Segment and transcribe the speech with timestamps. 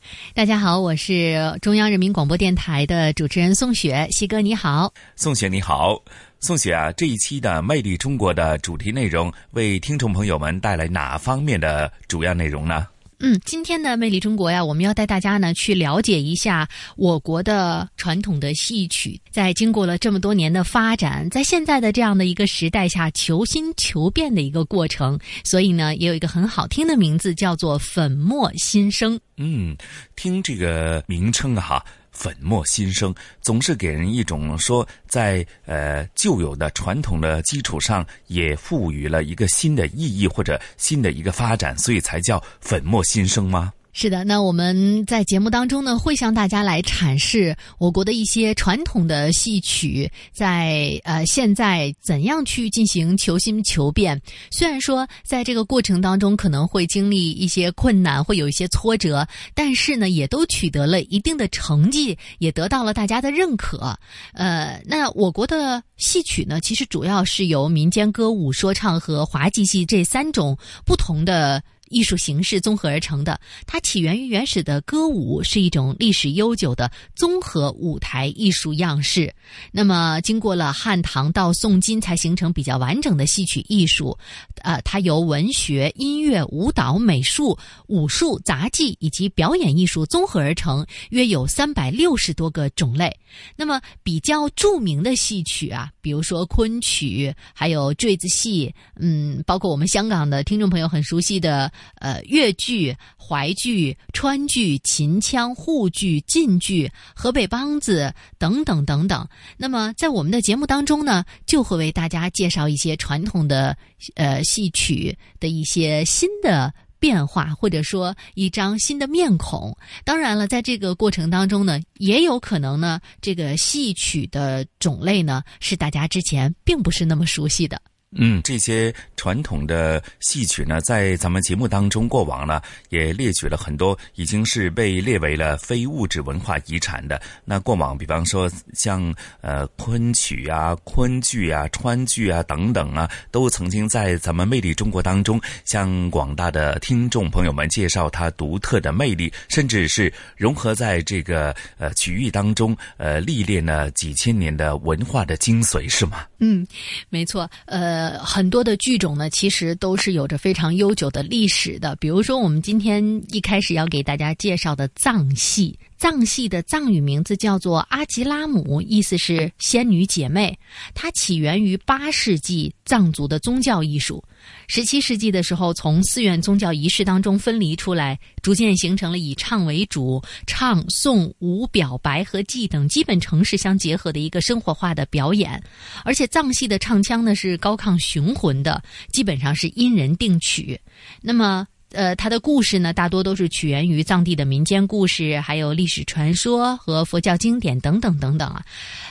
[0.34, 6.00] 大家好，我是中央人民广播电台的主持人宋雪，西哥你好，宋雪你好，
[6.40, 12.86] 宋雪啊，这一期的《魅力中国》的主题内容为听众朋友们带来哪方面的主要内容呢？
[13.22, 29.20] 嗯，今天的《魅力中国》呀，我们要带大家呢去了解一下我国的传统的戏曲，在经过了这么多年的发展，在现在的这样的一个时代下，求新求变的一个过程，所以呢，也有一个很好听的名字，叫做“粉墨新生”。
[29.36, 29.76] 嗯，
[30.16, 31.84] 听这个名称哈。
[32.12, 43.72] 粉墨新生，总是给人一种说，在呃旧有的传统的基础上，也赋予了一个新的意义或者新的一个发展，所以才叫粉墨新生吗？
[43.92, 54.20] 是的，那我们在节目当中呢，会向大家来阐释我国的一些传统的戏曲，在呃现在怎样去进行求新求变。
[54.48, 63.98] 虽然说在这个过程当中可能会经历一些困难，会有一些挫折，但是呢，也都取得了一定的成绩，也得到了大家的认可。
[64.34, 71.60] 呃，那我国的戏曲呢，其实主要是由民间歌舞、说唱和滑稽戏这三种不同的。
[71.90, 79.32] 艺术形式综合而成的，它起源于原始的歌舞，是一种历史悠久的综合舞台艺术样式。
[79.72, 84.16] 那么，经过了汉唐到宋金，才形成比较完整的戏曲艺术。
[84.62, 87.58] 呃，它由文学、音乐、舞蹈、美术、
[87.88, 93.14] 武术、杂技以及表演艺术综合而成，约有三百六十多个种类。
[93.56, 101.68] 那么，比较著名的戏曲啊，比如说昆曲，还有坠子戏，嗯，包括我们香港的听众朋友很熟悉的。
[101.96, 109.26] 呃，越剧、淮剧、川剧、秦腔、沪剧、晋剧、河北梆子等等等等。
[109.56, 113.76] 那么，在我们的节目当中呢，就会为大家介绍一些传统的
[114.14, 119.76] 呃戏曲的一些新的变化，或者说一张新的面孔。
[120.04, 127.80] 当然了，在这个过程当中呢，也有可能呢，这个戏曲的种类呢，是大家之前并不是那么熟悉的。
[128.16, 137.22] 嗯，这些传统的戏曲呢，在咱们节目当中过往呢，也列举了很多，已经是被列为了非物质文化遗产的。
[137.44, 156.26] 那过往，比方说像呃昆曲啊、昆剧啊、川剧啊等等啊，都曾经在咱们《魅力中国》当中，向广大的听众朋友们介绍它独特的魅力，甚至是融合在这个呃曲艺当中，呃历练了几千年的文化的精髓，是吗？
[156.40, 156.66] 嗯，
[157.08, 158.18] 没错，呃。
[158.18, 161.96] 很多的剧种呢，其实都是有着非常悠久的历史的。
[161.96, 170.58] 比如说，我们今天一开始要给大家介绍的藏戏，藏戏的藏语名字叫做阿吉拉姆，意思是仙女姐妹。
[170.94, 174.24] 它起源于八世纪藏族的宗教艺术。
[174.66, 185.62] 十七世纪的时候，从寺院宗教仪式当中分离出来，逐渐形成了以唱为主、唱、诵、舞、表白和祭等基本程式相结合的一个生活化的表演。
[186.02, 188.82] 而且藏戏的唱腔呢是高亢雄浑的，
[189.12, 190.80] 基本上是因人定曲。
[191.20, 191.68] 那么。
[191.92, 198.64] 呃，它的故事呢，大多都是起源于藏地的民间故事，还有历史传说和佛教经典等等等等啊。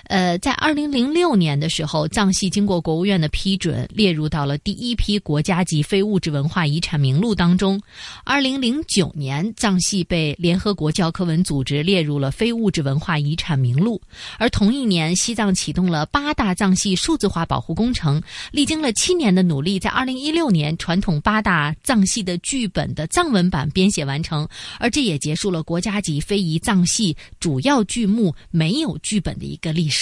[0.09, 7.79] 呃，在二零零六年的时候，藏戏经过国务院的批准，列入到了第一批国家级非物质文化遗产名录当中。
[8.23, 14.01] 二零零九年，藏戏被联合国教科文组织列入了非物质文化遗产名录。
[14.39, 18.19] 而同一年，西藏启动了八大藏戏数字化保护工程，
[18.51, 22.69] 历经了七年的努力，在二零一六年，传统八大藏戏的剧。
[22.71, 24.47] 本的藏文版编写完成，
[24.77, 29.98] 而这也结束了国家级非遗藏戏主要剧目没有剧本的一个历史。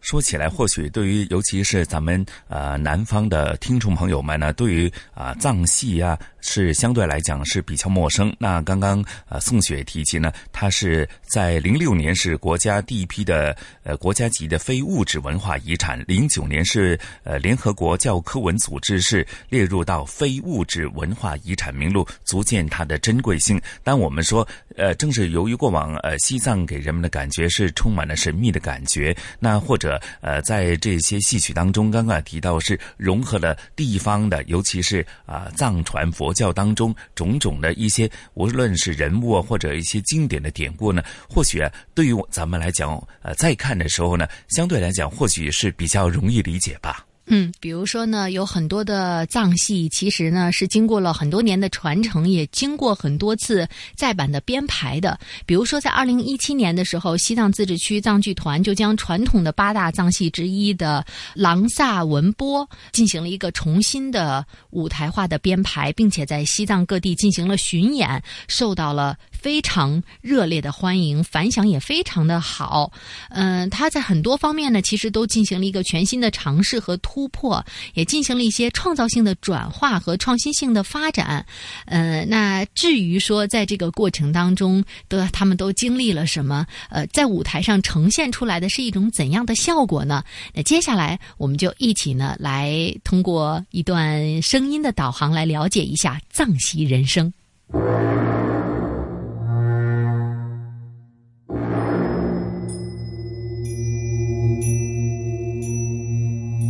[0.00, 8.34] 说起来，或许对于尤其是咱们呃南方的听众朋友们呢，对于啊藏戏啊是相对来讲是比较陌生。
[8.38, 23.60] 那刚刚呃宋雪提及呢，它是在零六年是国家第一批的呃国家级的非物质文化遗产，零九年是呃联合国教科文组织是列入到非物质文化遗产名录，足见它的珍贵性。
[23.82, 24.46] 但我们说，
[24.76, 47.06] 呃，正是由于过往呃西藏给人们的感觉是充满了神秘的感觉，那或者呃在这些戏曲当中，刚刚提到是融合了地方的，尤其是啊藏传佛佛教当中种种的一些，无论是人物啊或者一些经典的典故呢，或许啊对于咱们来讲，呃在看的时候呢，相对来讲或许是比较容易理解吧。
[47.28, 55.18] 嗯，比如说呢，有很多的藏戏，其实呢是经过了很多年的传承，也经过很多次再版的编排的。
[55.44, 61.04] 比如说，在二零一七年的时候，西藏自治区藏剧团就将传统的八大藏戏之一的
[61.34, 72.92] 郎萨文波进行了一个重新的舞台化的编排，并且在西藏各地进行了巡演，受到了非常热烈的欢迎，反响也非常的好。
[73.30, 77.28] 嗯，他在很多方面呢，其实都进行了一个全新的尝试和突。
[77.30, 81.44] 破也进行了一些创造性的转化和创新性的发展，
[81.84, 90.24] 呃，那至于说在这个过程当中的他们都经历了什么，呃，在舞台上呈现出来的是一种怎样的效果呢？
[90.54, 97.32] 那接下来我们就一起呢来通过一段声音的导航来了解一下藏戏人生。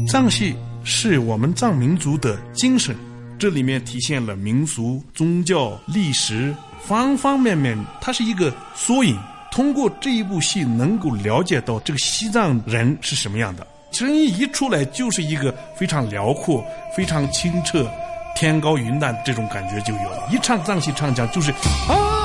[0.08, 2.96] 藏戏是我们藏民族的精神，
[3.38, 9.18] 这里面体现了民俗、宗教、历史方方面面，它是一个缩影。
[9.52, 13.66] 通过这一部戏，能够了解到这个西藏人是什么样的。
[13.90, 16.64] 声音一出来，就是一个非常辽阔、
[16.96, 17.86] 非常清澈、
[18.34, 20.26] 天高云淡这种感觉就有了。
[20.32, 21.52] 一唱藏戏唱腔，就是
[21.86, 22.17] 啊。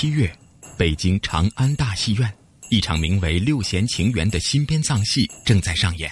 [0.00, 0.32] 七月，
[0.76, 2.32] 北京长安大戏院，
[2.70, 6.08] 一场名为《六弦情缘》的新编藏戏正在上演。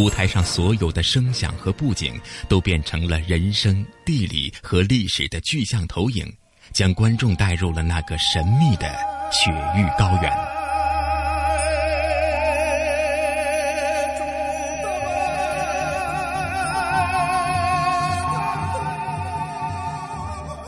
[0.00, 2.18] 舞台上所有的声响和布景
[2.48, 6.26] 都变成了人生、地理和历史的具象投影，
[6.72, 8.90] 将观众带入了那个神秘的
[9.30, 10.32] 雪域高原。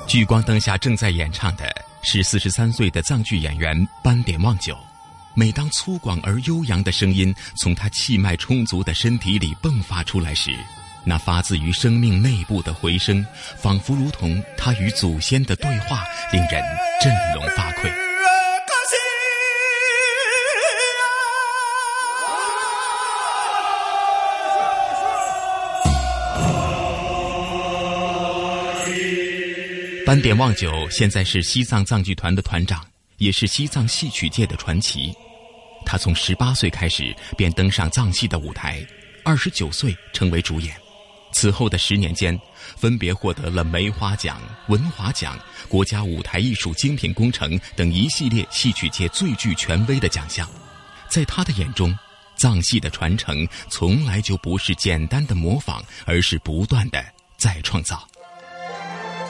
[0.07, 3.75] 聚光灯下正在演唱的是四十三岁的藏剧演员
[4.05, 4.77] 斑点望久。
[5.35, 10.55] 每当粗犷而悠扬的声音从他气脉充足的身体里迸发出来时，
[11.05, 13.25] 那发自于生命内部的回声，
[13.57, 16.63] 仿佛如同他与祖先的对话，令人
[17.01, 17.91] 振聋发聩。
[30.05, 32.85] 斑点望九现在是西藏藏剧团的团长。
[33.23, 35.15] 也是西藏戏曲界的传奇。
[35.87, 38.85] 他从十八岁开始便登上藏戏的舞台，
[39.25, 40.75] 二十九岁成为主演。
[41.33, 42.37] 此后的十年间，
[42.77, 45.39] 分别获得了梅花奖、文华奖、
[45.69, 50.49] 国家舞台艺术精品工程等一系列戏曲界最具权威的奖项。
[51.09, 51.97] 在他的眼中，
[52.37, 57.01] 藏戏的传承从来就不是简单的模仿，而是不断的
[57.37, 58.05] 再创造。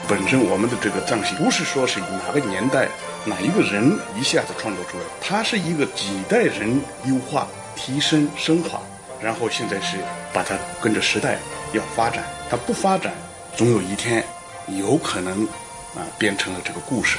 [0.09, 2.89] 本身我们的这个藏戏不是说是哪个年代。
[3.25, 5.03] 哪一个人一下子创作出来？
[5.21, 8.81] 它是一个几代人优化、提升、升华，
[9.21, 9.97] 然后现在是
[10.33, 11.37] 把它跟着时代
[11.71, 12.23] 要发展。
[12.49, 13.13] 它不发展，
[13.55, 14.23] 总有一天
[14.67, 15.45] 有可能
[15.95, 17.17] 啊变成了这个故事。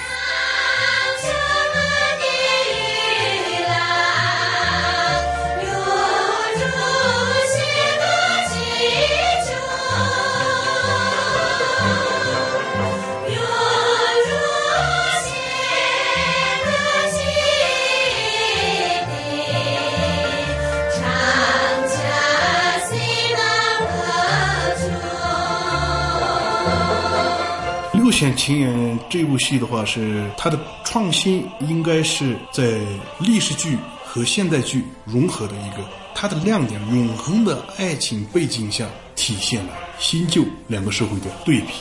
[28.14, 28.72] 六弦琴缘》
[29.10, 32.78] 这部戏的话，是它的创新应该是在
[33.18, 41.72] 历史剧和现代剧融合的一个，它的亮点，永恒的爱情背景下体现了新旧两个社会的对比。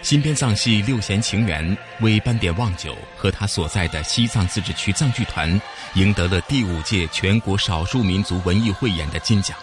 [0.00, 5.60] 新编藏戏《六弦情缘》为斑点望九和他所在的西藏自治区藏剧团
[5.96, 9.54] 赢得了第五届全国少数民族文艺汇演的金奖。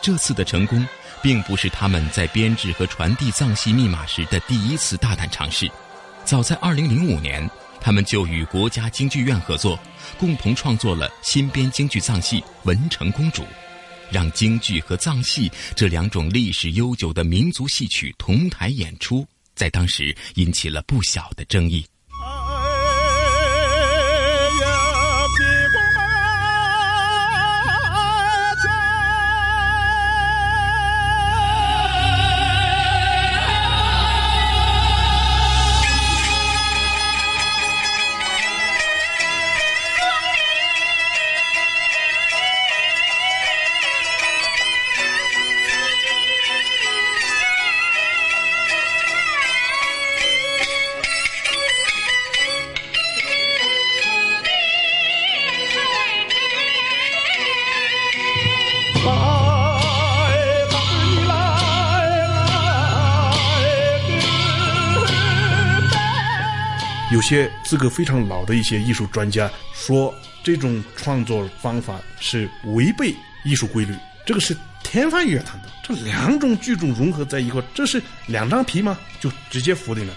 [0.00, 0.86] 这次的成功，
[1.22, 5.70] 并不是他们在编制和传递藏戏密码时的第一次大胆尝试。
[6.24, 7.48] 早在2005年，
[7.80, 9.78] 他们就与国家京剧院合作，
[10.18, 13.42] 共同创作了新编京剧藏戏《文成公主》，
[14.10, 19.26] 让京剧和藏戏这两种历史悠久的民族戏曲同台演出。
[19.54, 21.84] 在当时引起了不小的争议。
[67.30, 73.94] 些资格非常老的一些艺术专家说，这种创作方法是违背艺术规律。
[74.26, 75.68] 这个是天方夜谭的。
[75.84, 78.98] 这两种剧种融合在一块，这是两张皮吗？
[79.20, 80.14] 就直接否定了，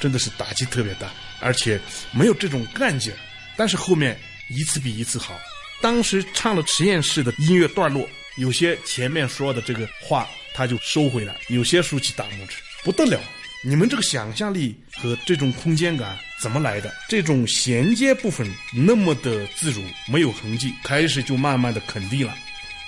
[0.00, 1.78] 真的是打击特别大，而且
[2.12, 3.12] 没有这种干劲。
[3.56, 4.18] 但是后面
[4.48, 5.38] 一次比一次好。
[5.82, 13.20] 当时唱了实验室的音乐段落，有些前面说的这个话他就收回来，有些竖起大拇指，不得了。
[13.66, 16.92] 你们这个想象力和这种空间感怎么来的？
[17.08, 22.34] 这种衔接部分那么的自如，没有痕迹，开始就慢慢的肯定了。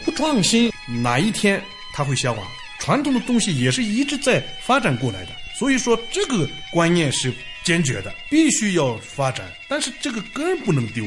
[0.05, 0.71] 不创新，
[1.03, 1.63] 哪一天
[1.95, 2.47] 它会消亡？
[2.79, 7.33] 传统的东西也是一直在发展过来的，所以说这个观念是
[7.65, 11.07] 坚决的，必须要发展，但是这个根不能丢。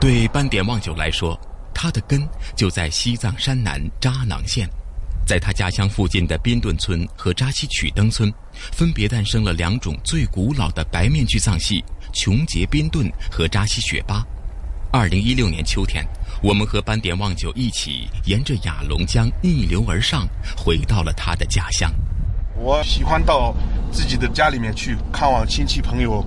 [0.00, 1.36] 对斑点望九来说，
[1.74, 2.24] 它的根
[2.54, 4.70] 就在西藏山南扎囊县。
[5.28, 8.32] 在他家乡附近的宾顿村和扎西曲登村，
[8.72, 14.24] 分别诞生了两种最古老的白面具藏戏——琼杰宾顿和扎西雪巴。
[14.90, 16.02] 二零一六年秋天，
[16.42, 21.92] 我们和斑点望九一起沿着雅龙江逆流而上，回到了他的家乡。
[22.56, 23.54] 我喜欢到
[23.92, 26.24] 自己的家里面去看望亲戚朋友，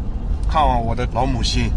[0.47, 1.71] 看望我的老母亲。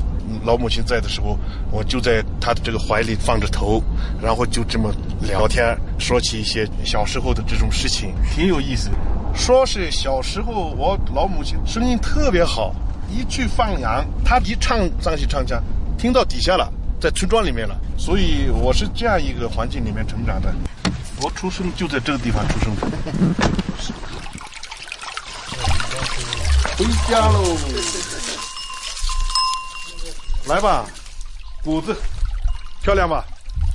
[0.44, 1.38] 老母亲在的时候，
[1.70, 3.82] 我就在她的这个怀里放着头，
[4.22, 8.90] 然后就这么聊天，说起一些小时候的这种事情，挺有意思。
[9.34, 12.74] 说是小时候，我老母亲声音特别好，
[13.10, 15.62] 一去放羊，她一唱藏戏唱腔，
[15.98, 17.76] 听到底下了，在村庄里面了。
[17.96, 20.54] 所以我是这样一个环境里面成长的。
[21.22, 22.80] 我出生就在这个地方出生的。
[26.76, 28.33] 回家喽。
[30.46, 30.86] 来吧，
[31.62, 31.96] 谷子，
[32.82, 33.24] 漂亮吧？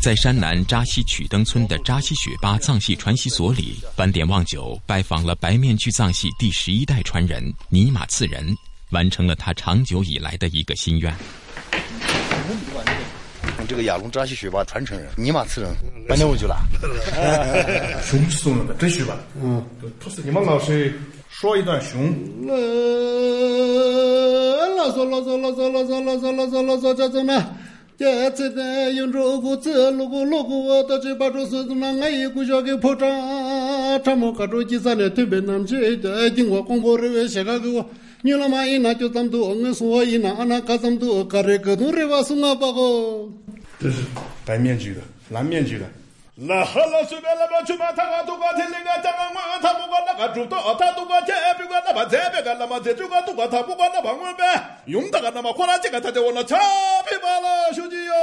[0.04, 8.56] 在山南扎西曲登村的扎西雪巴藏戏传习所里，斑点望九拜访了白面具藏戏第十一代传人尼玛次仁，
[8.92, 11.12] 完成了他长久以来的一个心愿。
[13.68, 15.72] 这个亚龙扎西雪巴传承人尼玛次仁，
[16.08, 16.56] 斑点望九了。
[18.04, 19.18] 熊送了的，真许吧？
[19.42, 19.66] 嗯，
[20.24, 22.14] 你们老师说一段熊。
[24.79, 27.45] 老嗦老嗦老嗦老嗦老嗦老嗦老嗦叫什么？
[27.97, 37.87] 这次的用着个字，如果如果我到这把这事子那俺一股小给破绽，这么个着几三年特别难去的，经过广播人员写个给我，
[38.23, 43.29] 你他妈一拿就这么多，我说一拿那干这么多，干这个东人话送啊包个。
[43.79, 44.03] 这是
[44.45, 45.01] 白面具的，
[45.31, 45.85] 蓝面具的。
[46.42, 56.56] 那好了，随便那么去嘛，他都管天那个张我，他不管那个主刀，他都管天，别管那么这别个那么这，就管都管他不管那么我呗，用那个那么花那这个他就往那擦
[57.10, 58.14] 皮吧了，兄弟哟。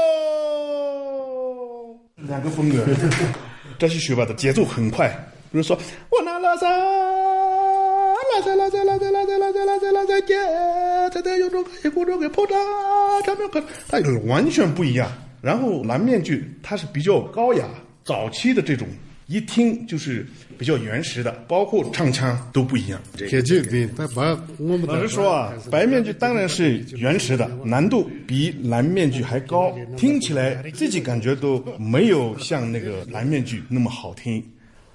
[2.16, 2.82] 两个风格，
[3.78, 5.08] 这是学霸的节奏很快，
[5.52, 10.34] 比如说我拿了啥，拿在拿在拿在拿在拿在拿在拿在接，
[11.10, 12.54] 在在有种一股种给破绽，
[13.26, 15.06] 他们可他完全不一样。
[15.42, 17.66] 然后蓝面具它是比较高雅。
[18.06, 18.86] 早期的这种
[19.26, 20.24] 一听就是
[20.56, 23.02] 比较原始的，包括唱腔都不一样。
[23.16, 34.40] 对对，他把我们老实说啊，白面具当然是原始的，难度比蓝面具还高，听起来自己感觉都没有像那个蓝面具那么好听。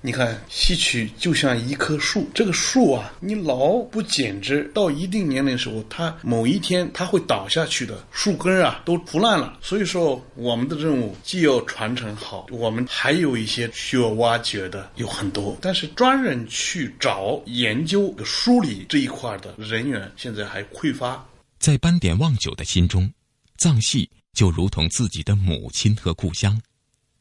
[0.03, 9.59] 你看，戏曲就像一棵树，这个树啊，你老不剪枝，到一定年龄的时候，它某一天它会倒下去的，树根啊都腐烂了。
[9.61, 21.23] 所以说，我们的任务既要传承好，我们还有一些需要挖掘的有很多，但是专人去找研究、梳理这一块的人员现在还匮乏。
[21.59, 23.07] 在斑点望九的心中，
[23.55, 26.59] 藏戏就如同自己的母亲和故乡。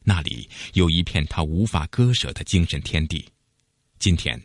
[0.03, 3.25] 那里有一片他无法割舍的精神天地。
[3.99, 4.41] 今天，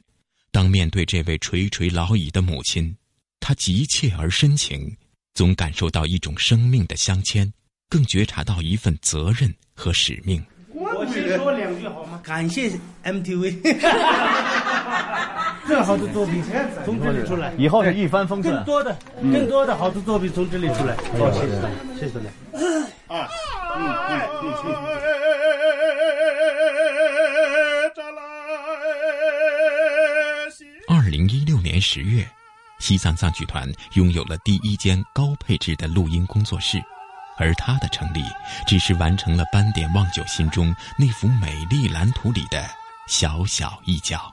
[0.50, 2.96] 当面对这位垂垂老矣的母亲，
[3.40, 4.96] 他急切而深情，
[5.34, 7.52] 总感受到一种生命的相牵，
[7.88, 10.44] 更觉察到一份责任和使命。
[10.72, 12.20] 我先说两句好吗？
[12.22, 13.60] 感谢 MTV，
[15.68, 16.42] 这好的作品
[16.84, 18.54] 从这里出来，以后是一帆风顺。
[18.54, 20.96] 更多的、更多的好的作品从这里出来。
[21.18, 21.60] 好，谢谢
[21.98, 22.28] 谢谢大家。
[23.08, 23.28] 啊，
[23.76, 24.76] 嗯嗯嗯嗯。
[30.88, 32.26] 二零一六年十月，
[32.78, 36.80] 西藏藏剧团拥有了第一间高配置的录音工作室，
[37.38, 38.22] 而它的成立，
[38.66, 42.64] 只是完成了斑点望九心中那幅美丽蓝图里的
[43.08, 44.32] 小小一角。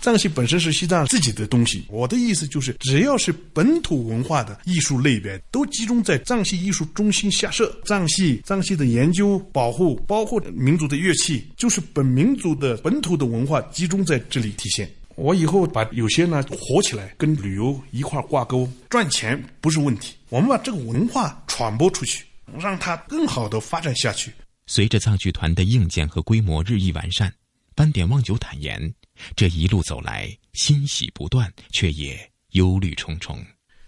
[0.00, 7.78] 藏戏本身是西藏自己的东西，我的意思就是，只要是本土文化的艺术类别，都集中在藏戏艺术中心下设。
[7.84, 14.90] 藏戏、藏戏的研究、保护，包括民族的乐器，就是本民族的本土的文化集中在这里体现。
[15.16, 20.14] 我以后把有些呢火起来，跟旅游一块挂钩，赚钱不是问题。
[20.30, 22.24] 我们把这个文化传播出去，
[22.58, 24.32] 让它更好的发展下去。
[24.66, 27.30] 随着藏剧团的硬件和规模日益完善，
[27.74, 28.94] 斑点望九坦言。
[29.36, 32.18] 这一路走来，欣喜不断，却也
[32.52, 33.38] 忧虑重重。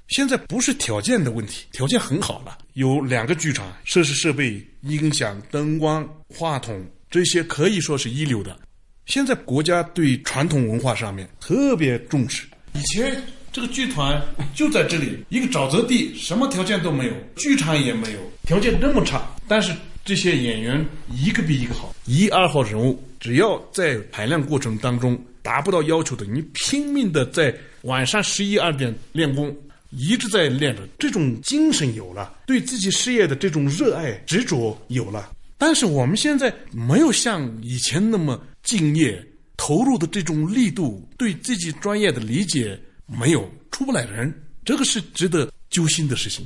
[0.09, 8.59] 现在不是条件的问题，条件很好了，有两个剧场，设施设备、音响、灯光、话筒这些可以说是一流的。
[9.07, 12.47] 现在国家对传统文化上面特别重视。
[12.75, 14.23] 以前这个剧团
[14.55, 19.75] 就在这里一个沼泽地，什么条件都没有，剧场也没有，条件那么差，但是
[20.05, 23.03] 这些演员一个比一个好，一二号人物。
[23.23, 29.57] 只要在排练过程当中达不到要求的，你拼命的在晚上十一二点练功，
[29.91, 35.31] 一直在练着，这种精神有了，对自己事业的这种热爱执着有了。
[35.57, 39.25] 但是我们现在没有像以前那么敬业
[39.57, 46.45] 投入的这种力度，对自己专业的理解没有，出不来人，这个是值得揪心的事情。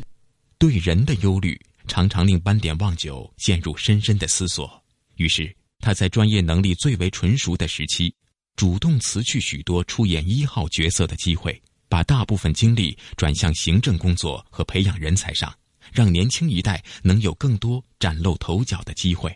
[0.58, 4.70] 对人的忧虑常常令斑点望九陷入深深的思索，
[5.16, 5.50] 于是。
[5.78, 8.12] 他在专业能力最为纯熟的时期，
[8.56, 15.54] 主动辞去许多出演一号角色的机会，把大部分精力转向行政工作和培养人才上，
[15.92, 19.34] 让年轻一代能有更多崭露头角的机会。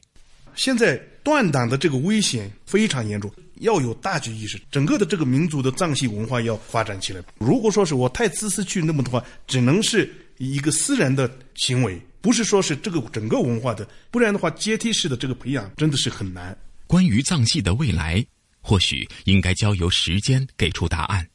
[0.56, 7.22] 现在断档的这个危险非常严重，要有大局意识，整个的这个民族的藏戏文化要发展起来。
[7.38, 12.00] 如果说是我太自私去那么的话，只能是一个私人的行为。
[12.20, 16.56] 不是说是这个整个文化的，不然的话阶梯式的这个培养真的是很难。
[16.86, 18.24] 关于藏戏的未来，
[18.60, 21.26] 或许应该交由时间给出答案。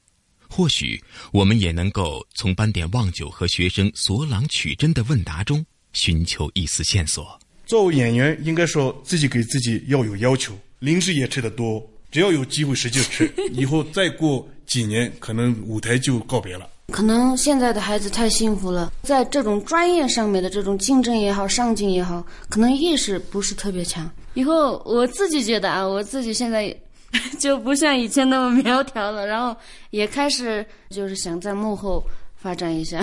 [0.47, 7.37] 或许我们也能够从斑点望九和学生索朗曲真的问答中寻求一丝线索。
[7.65, 16.69] 作为演员，应该说自己给自己要有要求，零食也吃得多，只要有机会使劲吃，以后再过几年，可能舞台就告别了。
[16.91, 24.09] 可能现在的孩子太幸福了，在这种专业上面的这种竞争也好、上进也好，可能意识不是特别强。
[24.35, 26.75] 以后我自己觉得啊，我自己现在
[27.39, 29.55] 就不像以前那么苗条了，然后
[29.89, 33.01] 也开始就是想在幕后发展一下。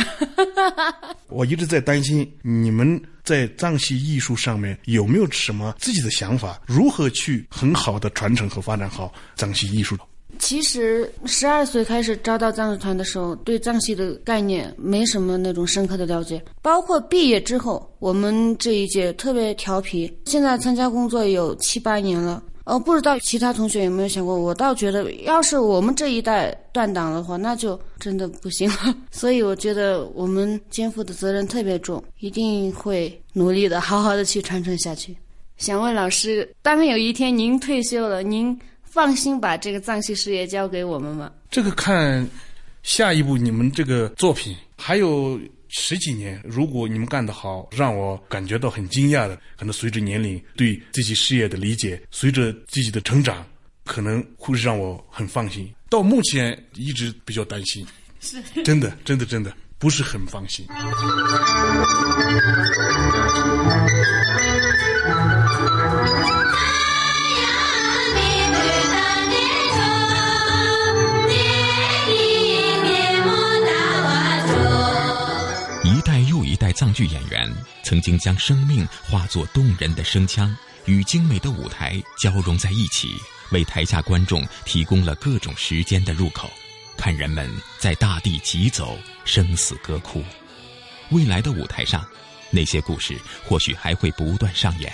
[1.28, 9.98] 我一直在担心你们在藏戏艺术上面有没有什么自己的想法，如何去很好的传承和发展好藏戏艺术。
[10.42, 16.42] 其实十二岁开始招到藏戏团的时候，对藏戏的概念没什么那种深刻的了解。
[16.60, 20.12] 包括毕业之后，我们这一届特别调皮。
[20.24, 24.36] 现在参加工作有七八年了，呃，不知道其他同学有没有想过？
[24.36, 28.92] 我倒觉得，要是我们这一代断档的话，那就真的不行了。
[29.12, 35.16] 所以我觉得我们肩负的责任特别重，一定会努力的，好好的去传承下去。
[35.56, 38.58] 想问老师，当有一天您退休了，您？
[38.92, 41.32] 放心把这个藏戏事业交给我们吗？
[41.50, 42.28] 这个看
[42.82, 53.42] 下一步你们这个作品还有十几年，如果你们干得好，让我感觉到很惊讶的，可能随着年龄对自己事业的理解，随着自己的成长，
[53.86, 55.72] 可能会让我很放心。
[55.88, 57.86] 到目前一直比较担心，
[58.20, 60.66] 是真的，真的，真的不是很放心。
[77.92, 83.16] 曾经将生命化作动人的声腔，与精美的舞台交融在一起，
[83.50, 86.50] 为台下观众提供了各种时间的入口，
[86.96, 90.24] 看人们在大地疾走，生死歌哭。
[91.10, 92.02] 未来的舞台上，
[92.50, 94.90] 那些故事或许还会不断上演，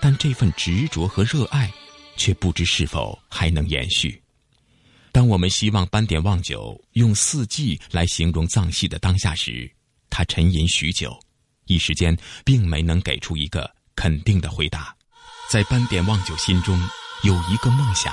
[0.00, 1.68] 但这份执着和热爱，
[2.16, 4.22] 却不知是否还能延续。
[5.10, 9.68] 当我们希望斑点望酒用四季来形容藏戏的当下时，
[10.08, 11.12] 他沉吟许久，
[11.66, 14.94] 一时间并没能给出一个肯定的回答。
[15.50, 16.78] 在斑点望九心中
[17.22, 18.12] 有一个梦想：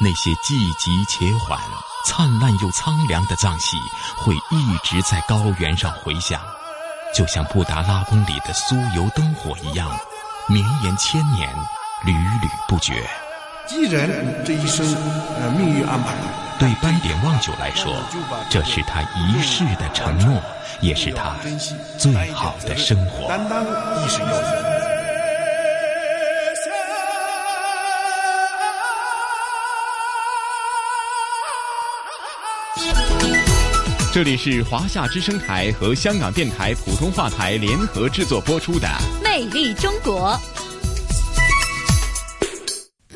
[0.00, 1.60] 那些寂寂且缓、
[2.06, 3.76] 灿烂又苍凉的藏戏
[4.16, 6.40] 会一直在高原上回响，
[7.14, 9.88] 就像布达拉宫里的酥油灯火一样，
[10.48, 11.48] 绵延千年，
[12.04, 13.08] 屡屡不绝。
[13.66, 14.06] 既然
[14.44, 14.84] 这一生，
[15.40, 16.14] 呃，命运安排，
[16.58, 17.96] 对斑点望九来说，
[18.50, 20.42] 这是他一世的承诺，
[20.84, 21.34] 也是他
[21.96, 23.26] 最好的生活。
[23.26, 24.84] 担当亦是要紧。
[34.12, 38.86] 这里是华夏之声台和香港电台普通话台联合制作播出的
[39.24, 40.38] 《魅力中国》。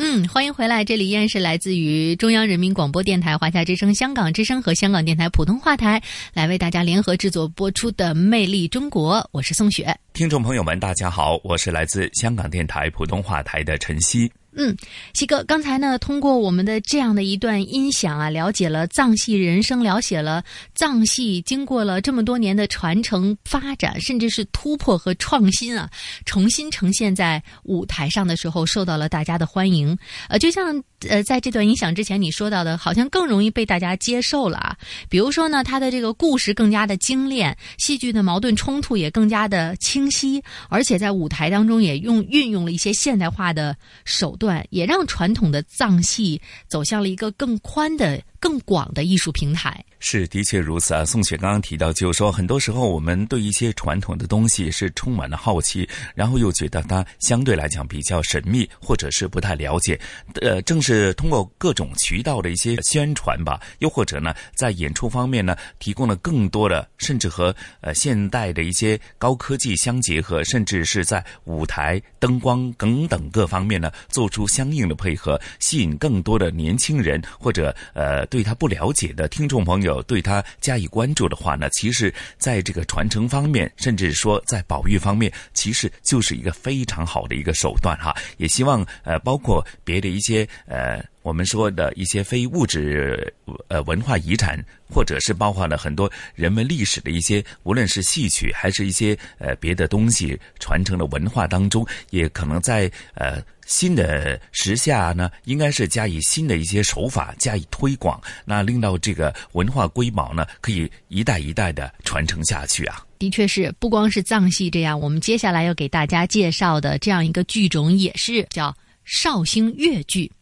[0.01, 6.01] 嗯，欢迎回来，这里依然是来自于中央人民广播电台、华夏之声、香港之声和香港电台普通话台
[6.33, 9.93] 来为大家联合制作播出的《魅力中国》，我是宋雪。
[10.13, 14.31] 听众朋友们，大家好，我是来自香港电台普通话台的陈曦。
[14.61, 14.77] 嗯，
[15.15, 20.43] 西哥，刚才呢，通过我们的这样的一段音响啊，了解了藏戏人生，了解了
[20.75, 25.89] 藏戏经过了这么多年的传承、发展，甚至是突破和创新啊，
[26.25, 29.97] 重新呈现在舞台上的时候，受到了大家的欢迎。
[30.29, 34.77] 呃，就像呃，在这段音响之前你说到的，好像更容易被大家接受了啊。
[35.09, 44.35] 比如说呢，它的这个故事更加的精炼，戏剧的矛盾冲突也更加的清晰，而且在舞台当中也用运用了一些现代化的手。
[44.39, 48.21] 段也让传统的藏戏走向了一个更宽的。
[48.41, 51.05] 更广的艺术平台是的确如此啊。
[51.05, 59.99] 宋雪刚刚提到，就是说很多时候我们对一些传统的东西是充满了好奇，然后又觉得它相对来讲比较神秘，或者是不太了解。
[60.41, 78.28] 呃，正是通过各种渠道的一些宣传吧，又或者呢，在演出方面呢，提供了更多的，甚至和呃现代的一些高科技相结合，甚至是在舞台、灯光等等各方面呢，做出相应的配合，吸引更多的年轻人或者呃。
[78.31, 88.15] 对他不了解的听众朋友，对他加以关注的话呢，其实在这个传承方面，甚至说在保育方面，其实就是一个非常好的一个手段哈。
[88.37, 93.33] 也希望呃，包括别的一些呃，我们说的一些非物质
[93.69, 103.43] 呃文化遗产，或者是包括了很多人们历史的一些，无论是戏曲还是一些呃别的东西传承的文化当中，也可能在呃。
[103.69, 113.05] 新的时下呢，应该是加以新的一些手法加以推广，那令到这个文化瑰宝呢，可以一代一代的传承下去啊。
[113.19, 120.33] 的确是，不光是藏戏这样，我们接下来要给大家介绍的这样一个剧种，也是叫绍兴越剧。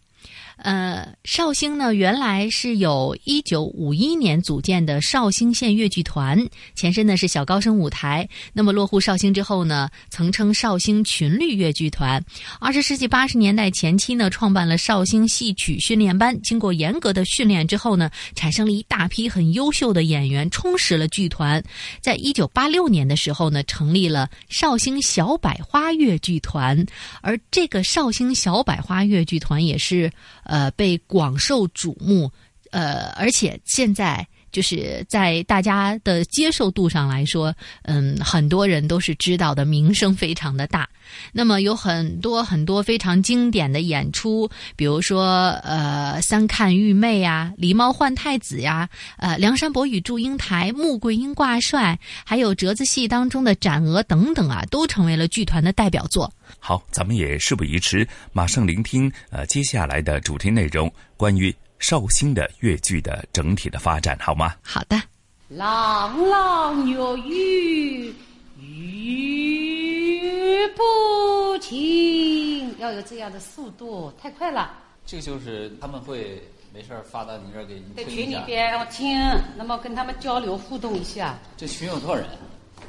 [0.57, 6.39] 呃，绍兴呢，原来是有一九五一年组建的绍兴县越剧团，
[6.75, 8.27] 前身呢是小高升舞台。
[8.55, 12.25] 那么落户绍兴之后呢，曾称绍兴群律越剧团。
[12.59, 16.41] 二十世纪八十年代前期呢，创办了绍兴戏曲训练班。
[16.41, 21.63] 经过严格的训练之后呢，产生了一大批很优秀的演员，充实了剧团。
[22.01, 26.83] 在一九八六年的时候呢，成立了绍兴小百花越剧团。
[27.21, 30.11] 而这个绍兴小百花越剧团也是。
[30.47, 32.31] 呃，被广受瞩目，
[32.71, 40.89] 呃，而且现在就是在大家的接受度上来说，嗯，很多人都是知道的，名声非常的大。
[41.31, 48.89] 那么有很多很多非常经典的演出，比如说呃，三看玉妹呀，狸猫换太子呀，
[49.19, 56.33] 呃，梁山伯与祝英台，穆桂英挂帅，还有折子戏当中的斩娥等等啊，都成为了剧团的代表作。
[56.59, 64.55] 好，咱们也事不宜迟，马上聆听呃接下来的主题内容，关于绍兴的越剧的整体的发展，好吗？
[64.63, 65.01] 好的。
[65.49, 68.13] 朗朗有雨，
[68.59, 74.73] 雨不停，要有这样的速度，太快了。
[75.05, 76.43] 这个就是他们会
[76.75, 79.17] 没事发到你这儿给你在群里边我听，
[79.57, 81.39] 那么跟他们交流互动一下。
[81.57, 82.27] 这群有多少人？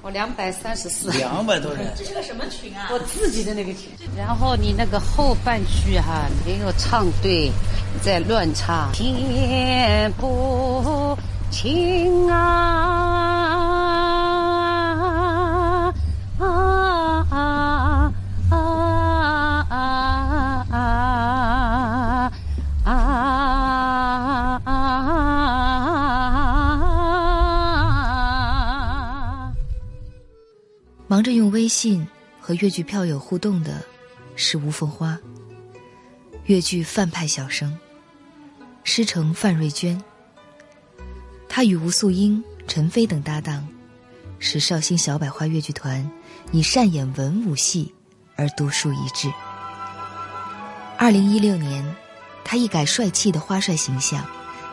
[0.07, 2.87] 我两百三十四，两百多人， 这是个什么群啊？
[2.93, 3.89] 我自己的那个群。
[4.15, 7.51] 然后你那个后半句哈没有唱对，
[8.01, 8.89] 在乱唱。
[8.93, 11.17] 天不
[11.51, 13.36] 晴啊啊！
[31.17, 32.07] 忙着用微信
[32.39, 33.83] 和越剧票友互动的
[34.35, 35.17] 是吴凤花。
[36.45, 37.75] 越剧范派小生，
[38.83, 39.99] 师承范瑞娟。
[41.49, 43.67] 他与吴素英、陈飞等搭档，
[44.37, 46.07] 使绍兴小百花越剧团
[46.51, 47.91] 以擅演文武戏
[48.35, 49.27] 而独树一帜。
[50.99, 51.83] 二零一六年，
[52.43, 54.23] 他一改帅气的花帅形象，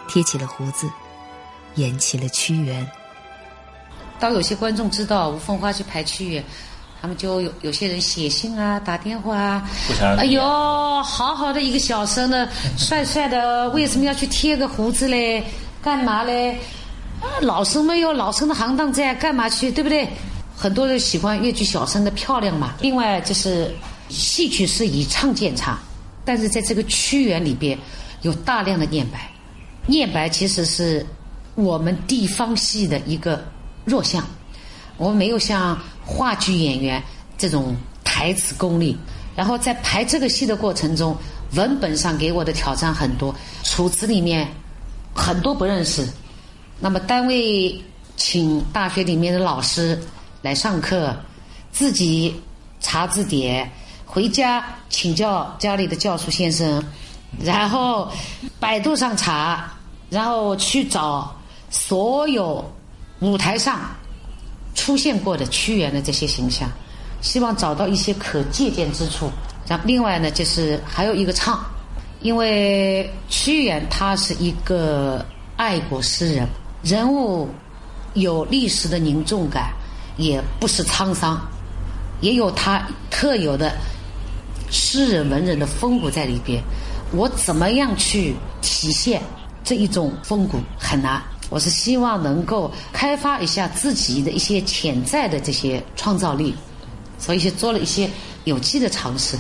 [0.08, 0.90] 贴起了胡子，
[1.76, 2.86] 演起了屈原。
[4.18, 6.44] 当有些观众知道吴凤花去排屈原，
[7.00, 9.68] 他们就有有些人写信啊、打电话啊，
[10.18, 10.42] 哎呦，
[11.02, 12.48] 好好的一个小生呢，
[12.78, 15.44] 帅帅的，为什么要去贴个胡子嘞？
[15.82, 16.52] 干嘛嘞？
[17.20, 19.70] 啊老生没有老生的行当在，干嘛去？
[19.70, 20.08] 对不对？
[20.56, 22.74] 很多人喜欢越剧小生的漂亮嘛。
[22.80, 23.74] 另外就是
[24.08, 25.78] 戏曲是以唱见唱。
[26.24, 27.78] 但是在这个屈原里边，
[28.22, 29.30] 有大量的念白，
[29.86, 31.04] 念白其实是
[31.54, 33.44] 我们地方戏的一个
[33.84, 34.24] 弱项。
[34.96, 37.02] 我们没有像话剧演员
[37.36, 38.96] 这种台词功力。
[39.36, 41.16] 然后在排这个戏的过程中，
[41.54, 44.48] 文本上给我的挑战很多，楚辞里面
[45.12, 46.08] 很多不认识。
[46.78, 47.82] 那么单位
[48.16, 50.00] 请大学里面的老师
[50.40, 51.16] 来上课，
[51.72, 52.40] 自己
[52.80, 53.68] 查字典。
[54.06, 56.80] 回家请教家里的教书先生，
[57.42, 58.08] 然后
[58.60, 59.72] 百度上查，
[60.08, 61.34] 然后去找
[61.70, 62.64] 所有
[63.20, 63.80] 舞台上
[64.74, 66.70] 出现过的屈原的这些形象，
[67.20, 69.30] 希望找到一些可借鉴之处。
[69.66, 71.64] 然后另外呢，就是还有一个唱，
[72.20, 75.24] 因为屈原他是一个
[75.56, 76.46] 爱国诗人，
[76.82, 77.48] 人物
[78.14, 79.72] 有历史的凝重感，
[80.16, 81.40] 也不是沧桑，
[82.20, 83.74] 也有他特有的。
[84.70, 86.60] 诗人文人的风骨在里边，
[87.12, 89.22] 我怎么样去体现
[89.62, 91.22] 这一种风骨很难。
[91.54, 96.52] 我是希望能够开发一下自己的一些潜在的这些创造力，
[97.16, 98.10] 所以就做了一些
[98.42, 99.38] 有机的尝试。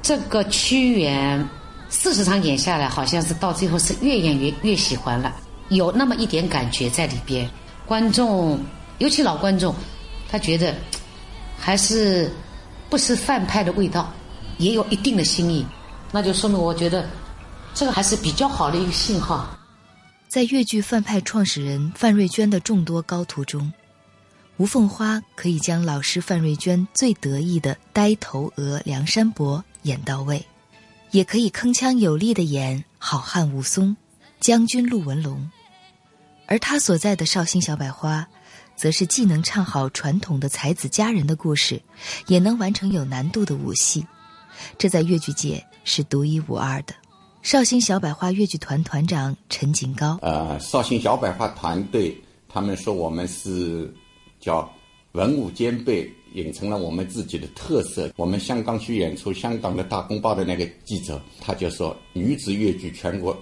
[0.00, 1.46] 这个屈原
[1.90, 5.30] 四十场演下来，好像是到最后是越演越越喜欢了，
[5.68, 7.46] 有那么一点感觉在里边。
[7.84, 8.58] 观众，
[8.96, 9.74] 尤其老观众，
[10.30, 10.74] 他觉得
[11.58, 12.32] 还是
[12.88, 14.10] 不是范派的味道。
[14.56, 15.66] 也有一定的新意，
[16.12, 17.04] 那就说明我觉得
[17.74, 19.46] 这个还是比较好的一个信号。
[20.32, 23.70] 在越剧范派创始人范瑞娟的众多高徒中，
[24.56, 30.42] 吴凤花可以将老师范瑞娟最得意的呆头鹅梁山伯演到位，
[31.10, 33.94] 也可以铿锵有力的演好汉武松、
[34.40, 35.50] 将军陆文龙，
[36.46, 38.26] 而他所在的绍兴小百花，
[38.74, 41.82] 则是既能唱好传统的才子佳人的故事，
[42.26, 44.06] 也能完成有难度的武戏。
[44.78, 46.94] 这在越剧界是独一无二的。
[47.42, 52.16] 绍兴小百花越剧团团长陈锦高，呃，绍兴小百花团队，
[52.48, 53.92] 他们说我们是
[54.38, 54.72] 叫
[55.12, 58.12] 文武兼备，形成了我们自己的特色。
[58.14, 63.36] 我们香港去演出，香港的大公报的那个记者，他就说女子越剧全国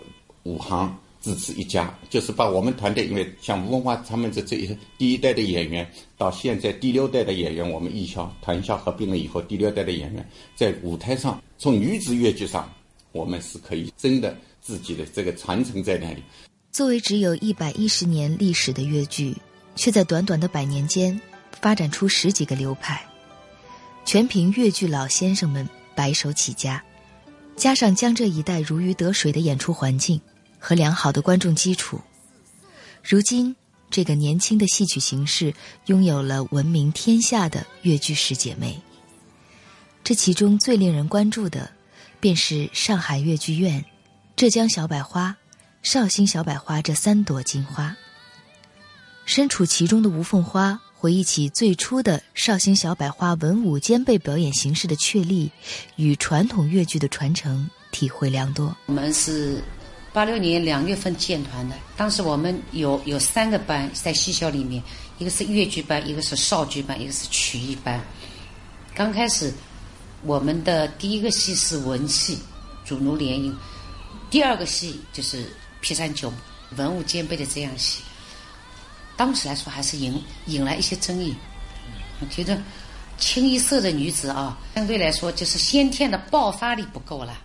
[0.45, 0.97] 五行。
[1.21, 5.87] 只此一家，就是把我们团队，因为像吴文华他们这这一第一代的演员，
[6.17, 12.67] 到现在第六代的演员，我们艺校团校合并了以后，第六代的演员在舞台上，从女子越剧上，
[13.13, 16.23] 我们是可以真的自己的这个传承在那里。
[16.73, 19.37] 作为只有一百一十年历史的越剧，
[19.77, 21.21] 却在短短的百年间
[21.61, 23.05] 发展出十几个流派，
[24.05, 26.83] 全凭越剧老先生们白手起家，
[27.57, 30.21] 加上江浙一带如鱼得水的演出环境。
[30.63, 31.99] 和良好的观众基础，
[33.03, 33.57] 如今
[33.89, 35.55] 这个年轻的戏曲形式
[35.87, 38.79] 拥有了闻名天下的越剧十姐妹。
[40.05, 41.71] 这其中最令人关注的，
[42.21, 43.85] 便是上海越剧院、
[44.37, 45.35] 浙江小百花、
[45.83, 47.97] 绍兴小百花这三朵金花。
[49.25, 55.51] 身处其中的吴凤花回忆起最初的绍兴小百花文武兼备表演形式的确立
[55.97, 58.77] 与传统越剧的传承，体会良多。
[58.87, 59.63] 我们是。
[60.13, 64.83] 八六年两月份建团的，当时我们有有三个班在戏校里面，
[65.19, 68.03] 一个是越剧班，一个是绍剧班，一个是曲艺班。
[68.93, 69.55] 刚开始，
[70.23, 72.39] 我们的第一个戏是文戏，
[72.85, 73.53] 主奴联姻；
[74.31, 76.33] 第二个戏就是劈山九
[76.77, 78.03] 文武兼备的这样戏。
[79.17, 81.35] 当时来说还是引引来一些争议，
[82.21, 82.61] 我觉得
[83.19, 87.39] 清一色的女子啊，相对来说就是先天的爆发力不够了。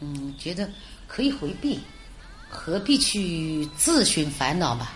[0.00, 0.68] 嗯，觉得。
[1.06, 1.78] 可以回避，
[2.48, 4.88] 何必去自寻烦恼嘛？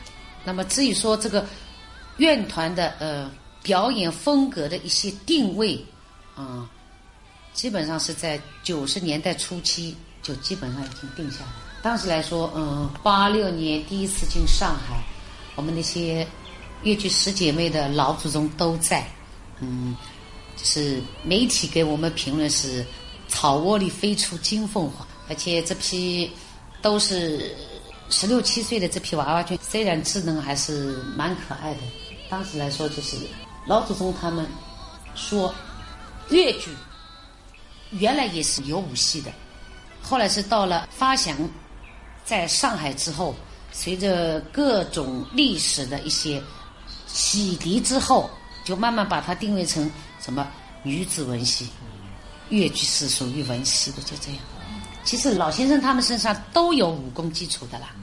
[0.45, 1.47] 那么至于说这个
[2.17, 3.31] 院团的呃
[3.63, 5.79] 表演风格的一些定位
[6.35, 6.69] 啊，
[7.59, 9.93] 基本上是在九十年代初期
[10.23, 11.51] 就基本上已经定下来。
[11.83, 15.03] 当时来说，嗯，八六年第一次进上海，
[15.57, 16.25] 我们那些
[16.85, 19.05] 越剧十姐妹的老祖宗都在，
[19.59, 19.97] 嗯，
[20.57, 22.87] 就是媒体给我们评论是
[23.27, 26.31] 草窝里飞出金凤凰，而且这批
[26.81, 27.57] 都是
[28.09, 31.81] 十六七岁的这批娃娃军，虽然智能还是蛮可爱的。
[32.31, 33.17] 当时来说，就是
[33.67, 34.47] 老祖宗他们
[35.17, 35.53] 说
[36.31, 36.71] 越剧
[37.91, 39.33] 原来也是有武戏的，
[40.03, 41.37] 后来是到了发祥
[42.25, 43.35] 在上海之后，
[43.73, 46.43] 随着各种历史的一些
[47.07, 48.31] 洗涤之后，
[48.65, 50.47] 就慢慢把它定位成什么
[50.83, 51.69] 女子文戏，
[52.51, 54.41] 越剧是属于文戏的，就这样。
[55.05, 57.95] 其实老先生他们身上都有武功基础的啦。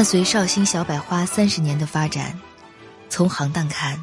[0.00, 2.40] 伴随绍兴小百花三十年的发展，
[3.10, 4.02] 从行当看，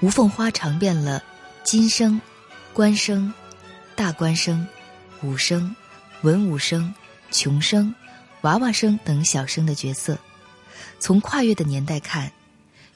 [0.00, 1.20] 吴凤花尝遍了
[1.64, 2.20] 金声、
[2.72, 3.34] 官声、
[3.96, 4.64] 大官声、
[5.24, 5.74] 武声、
[6.22, 6.94] 文武声、
[7.32, 7.92] 穷声、
[8.42, 10.16] 娃娃声等小生的角色。
[11.00, 12.30] 从跨越的年代看，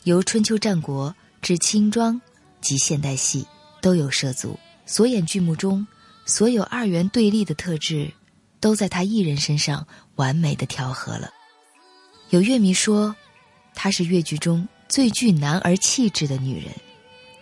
[0.04, 1.12] 由春秋战国
[1.42, 2.20] 至清庄
[2.60, 3.44] 及现代戏
[3.80, 4.56] 都有涉足。
[4.86, 5.84] 所演剧目中，
[6.26, 8.12] 所有二元对立的特质，
[8.60, 11.28] 都在他一人身上完美的调和了。
[12.30, 13.16] 有乐迷说，
[13.74, 16.72] 她是越剧中最具男儿气质的女人，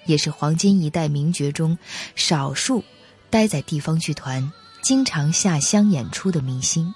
[0.07, 1.77] 也是黄金一代名角中
[2.16, 2.83] 少数
[3.29, 6.94] 待在地方剧团、经常下乡演出的明星。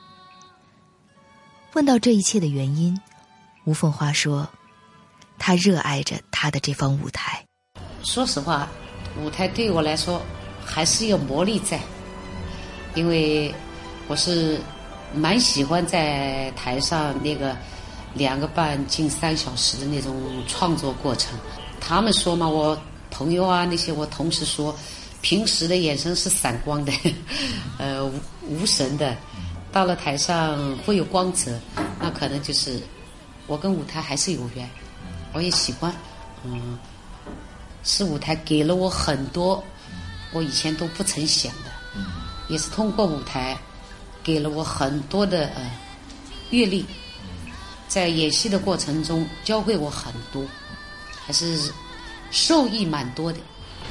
[1.75, 2.99] 问到这一切的原因，
[3.65, 4.49] 吴凤花说
[5.39, 7.45] ：“她热爱着她的这方舞台。
[8.03, 8.71] 说实话，
[9.23, 10.23] 舞台对我来说
[10.65, 11.79] 还是有魔力在，
[12.95, 13.55] 因为
[14.09, 14.59] 我是
[15.15, 17.55] 蛮喜欢在台上那个。”
[18.15, 20.15] 两个半近三小时的那种
[20.47, 21.39] 创作过程，
[21.81, 22.79] 他们说嘛，我
[23.11, 24.75] 朋友啊那些我同事说，
[25.21, 26.93] 平时的眼神是闪光的，
[27.79, 28.13] 呃无
[28.49, 29.17] 无神的，
[29.73, 31.59] 到了台上会有光泽，
[31.99, 32.81] 那可能就是
[33.47, 34.69] 我跟舞台还是有缘，
[35.33, 35.95] 我也喜欢，
[36.45, 36.79] 嗯，
[37.83, 39.63] 是舞台给了我很多
[40.33, 42.01] 我以前都不曾想的，
[42.49, 43.57] 也是通过舞台
[44.23, 45.71] 给了我很多的呃
[46.51, 46.85] 阅历。
[47.93, 50.43] 在演戏的过程中，教会我很多，
[51.27, 51.71] 还是
[52.31, 53.39] 受益蛮多的。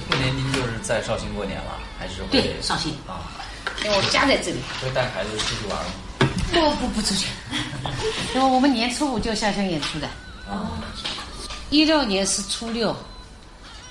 [0.10, 3.30] 过年您就是在绍兴过年了，还是对绍兴啊？
[3.86, 4.58] 因为我家在这里。
[4.82, 5.92] 会带孩子出去玩吗？
[6.52, 7.28] 不不不出去，
[8.34, 10.08] 因为我们年初五就下乡演出的。
[10.50, 10.72] 哦。
[11.70, 12.96] 一六年是初六，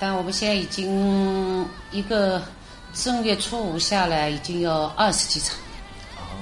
[0.00, 2.42] 但我们现在已经一个
[2.92, 5.56] 正月初五下来，已经有二十几场，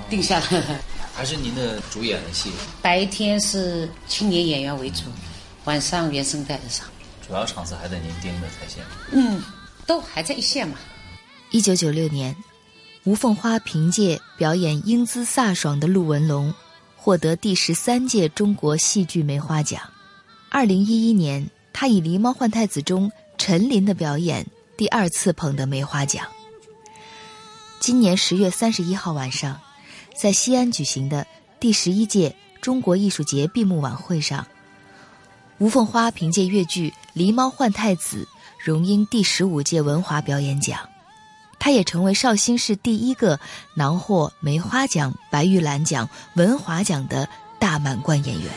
[0.08, 0.80] 定下来了。
[1.18, 2.48] 还是您的主演的戏？
[2.80, 5.06] 白天是青年演员为主，
[5.64, 6.86] 晚上原声带的上。
[7.26, 8.84] 主要场次还在您盯着在线。
[9.10, 9.42] 嗯，
[9.84, 10.78] 都还在一线嘛。
[11.50, 12.36] 一九九六年，
[13.02, 16.54] 吴凤花凭借表演英姿飒爽的陆文龙，
[16.96, 19.82] 获得第十三届中国戏剧梅花奖。
[20.48, 26.24] 二零一一年，他以《狸猫换太子》中陈琳的表演，第二次捧得梅花奖。
[27.80, 29.60] 今年十月三十一号晚上。
[30.18, 31.24] 在西安举行的
[31.60, 34.44] 第十一届中国艺术节闭幕晚会上，
[35.58, 38.26] 吴凤花凭借越剧《狸猫换太子》
[38.66, 40.88] 荣膺第十五届文华表演奖，
[41.60, 43.38] 她也成为绍兴市第一个
[43.76, 47.28] 囊获梅花奖、白玉兰奖、文华奖的
[47.60, 48.50] 大满贯演员。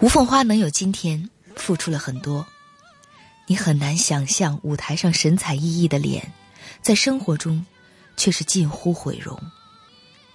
[0.00, 2.46] 吴凤花能有今天，付出了很多。
[3.46, 6.32] 你很难想象舞台上神采奕奕的脸，
[6.80, 7.66] 在生活中
[8.16, 9.38] 却是近乎毁容。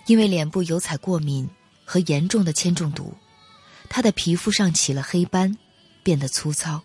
[0.05, 1.49] 因为脸部油彩过敏
[1.84, 3.16] 和严重的铅中毒，
[3.89, 5.57] 她的皮肤上起了黑斑，
[6.03, 6.84] 变得粗糙。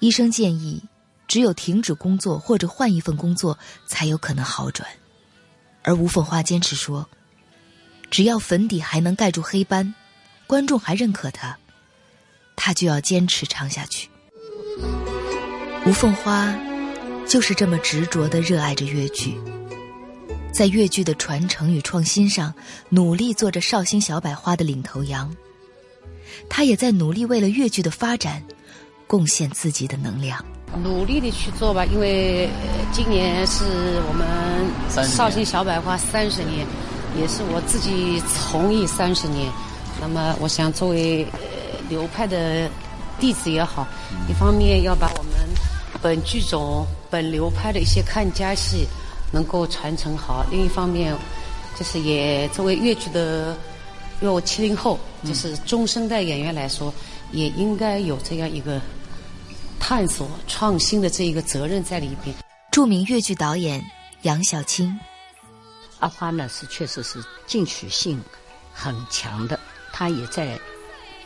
[0.00, 0.82] 医生建议，
[1.26, 4.86] 只有停止工作或者换一份工作，才有可能好转。
[5.82, 7.08] 而吴凤花坚持说
[8.10, 9.94] ：“只要粉底还能盖住黑斑，
[10.46, 11.58] 观众还认可她，
[12.62, 14.10] 他就要坚持唱下去。
[15.86, 16.54] 吴凤花
[17.26, 19.34] 就是这么执着的热爱着越剧，
[20.52, 22.52] 在越剧的传承与创新上
[22.90, 25.34] 努力做着绍兴小百花的领头羊。
[26.50, 28.44] 他也在努力为了越剧的发展
[29.06, 30.44] 贡献自己的能量。
[30.84, 32.46] 努力的去做吧，因为
[32.92, 33.64] 今年是
[34.06, 36.66] 我们绍兴小百花三十年，
[37.18, 39.50] 也是我自己从艺三十年。
[39.98, 41.26] 那么，我想作为
[41.90, 42.70] 流派的
[43.18, 43.86] 弟子也好，
[44.30, 45.32] 一方面要把我们
[46.00, 48.86] 本剧种、本流派的一些看家戏
[49.30, 51.14] 能够传承好；另一方面，
[51.78, 53.54] 就是也作为越剧的，
[54.22, 56.94] 因为我七零后，就是中生代演员来说，
[57.32, 58.80] 也应该有这样一个。
[59.82, 62.36] 探索创新的这一个责任在里边。
[62.70, 63.82] 著名越剧导演
[64.22, 64.94] 杨小青，
[66.00, 68.22] 阿花呢是确实是进取性
[68.74, 69.58] 很强的，
[69.90, 70.56] 她也在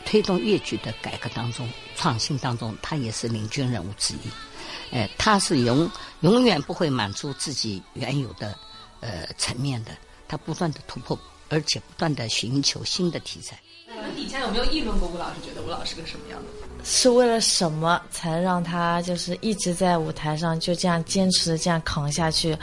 [0.05, 4.29] 推动越剧的改革当中、创新当中，他也是领军人物之一。
[4.91, 5.89] 哎，他是永
[6.21, 8.55] 永远不会满足自己原有的
[9.01, 9.91] 呃层面的，
[10.27, 13.59] 他不断的突破，而且不断的寻求新的题材。
[13.87, 15.35] 你们底下有没有议论过吴老师？
[15.43, 16.85] 觉得吴老师是个什么样的？
[16.85, 22.55] 是为了什么才让他就是一直在舞台上就这样坚持的这样扛下去？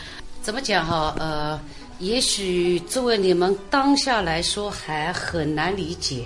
[0.43, 1.15] 怎么讲哈？
[1.19, 1.61] 呃，
[1.99, 6.25] 也许作为你们当下来说还很难理解。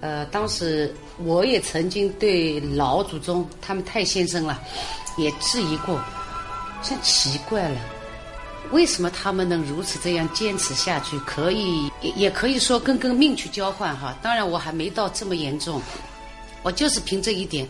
[0.00, 4.60] 呃，当时我也曾经对老祖宗他们太先生了
[5.16, 6.00] 也质疑过，
[6.82, 7.80] 真奇怪了。
[8.70, 11.18] 为什么他们能如此这样坚持下去？
[11.20, 14.14] 可以也也可以说跟跟命去交换哈。
[14.22, 15.80] 当然我还没到这么严重，
[16.62, 17.66] 我就是凭这一点，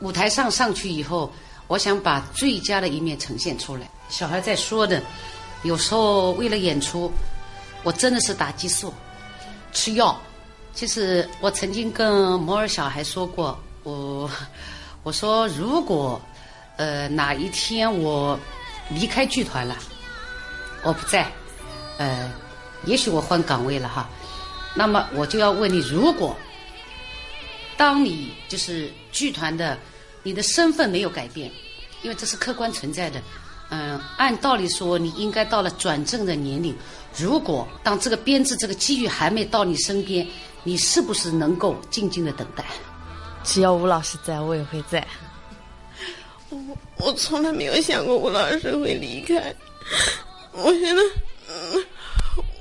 [0.00, 1.32] 舞台上上去以后，
[1.66, 3.90] 我想把最佳的一面呈现出来。
[4.08, 5.02] 小孩在说的，
[5.62, 7.10] 有时候为了演出，
[7.82, 8.92] 我真的是打激素，
[9.72, 10.20] 吃药。
[10.76, 14.30] 其实我曾经跟摩尔小孩说过，我
[15.02, 16.20] 我说如果
[16.76, 18.38] 呃哪一天我
[18.90, 19.74] 离开剧团了。
[20.82, 21.26] 我不在，
[21.98, 22.30] 呃，
[22.84, 24.08] 也许我换岗位了哈，
[24.72, 26.36] 那么我就要问你，如果
[27.76, 29.76] 当你就是剧团的，
[30.22, 31.50] 你的身份没有改变，
[32.02, 33.20] 因为这是客观存在的，
[33.70, 36.76] 嗯，按道理说你应该到了转正的年龄，
[37.16, 40.24] 如果当这个编制这个机遇还没到你身边，
[40.66, 42.64] 你是不是能够静静的等待？
[43.44, 45.06] 只要吴老师在，我也会在。
[46.48, 46.58] 我
[46.96, 49.54] 我从来没有想过吴老师会离开。
[50.50, 51.00] 我觉得，
[51.48, 51.84] 嗯，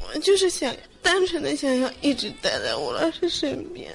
[0.07, 3.91] 我就是想单纯的想要一直待在吴老师身边，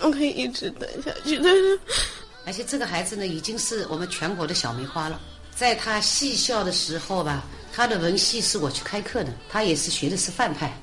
[0.00, 1.38] 我可以一直待下去。
[1.38, 1.78] 但是，
[2.46, 5.20] 而且这个孩子呢，已经是我们全国的小梅花了。
[5.54, 10.76] 在他戏校的时候吧，他的文戏是我去开课的，他也是学的是范派，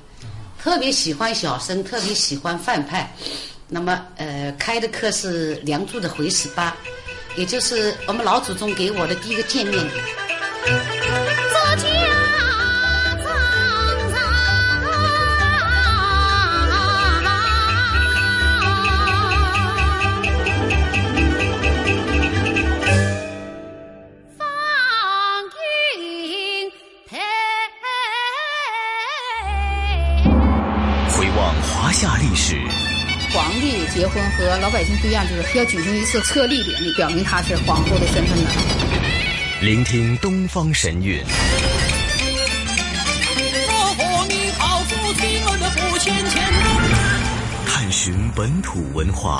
[0.68, 3.10] 特别喜欢小生，特别喜欢范派。
[3.70, 6.76] 那么，呃，开的课是《梁祝》的回十八，
[7.38, 9.92] 也就是我们老祖宗给我的第一个见面礼。
[34.18, 38.50] 婚和老百姓不一样，就是要举行一次册立典礼，表明他是皇后的身份的。
[39.62, 41.24] 聆听东方神韵，
[47.68, 49.40] 探寻本土文化，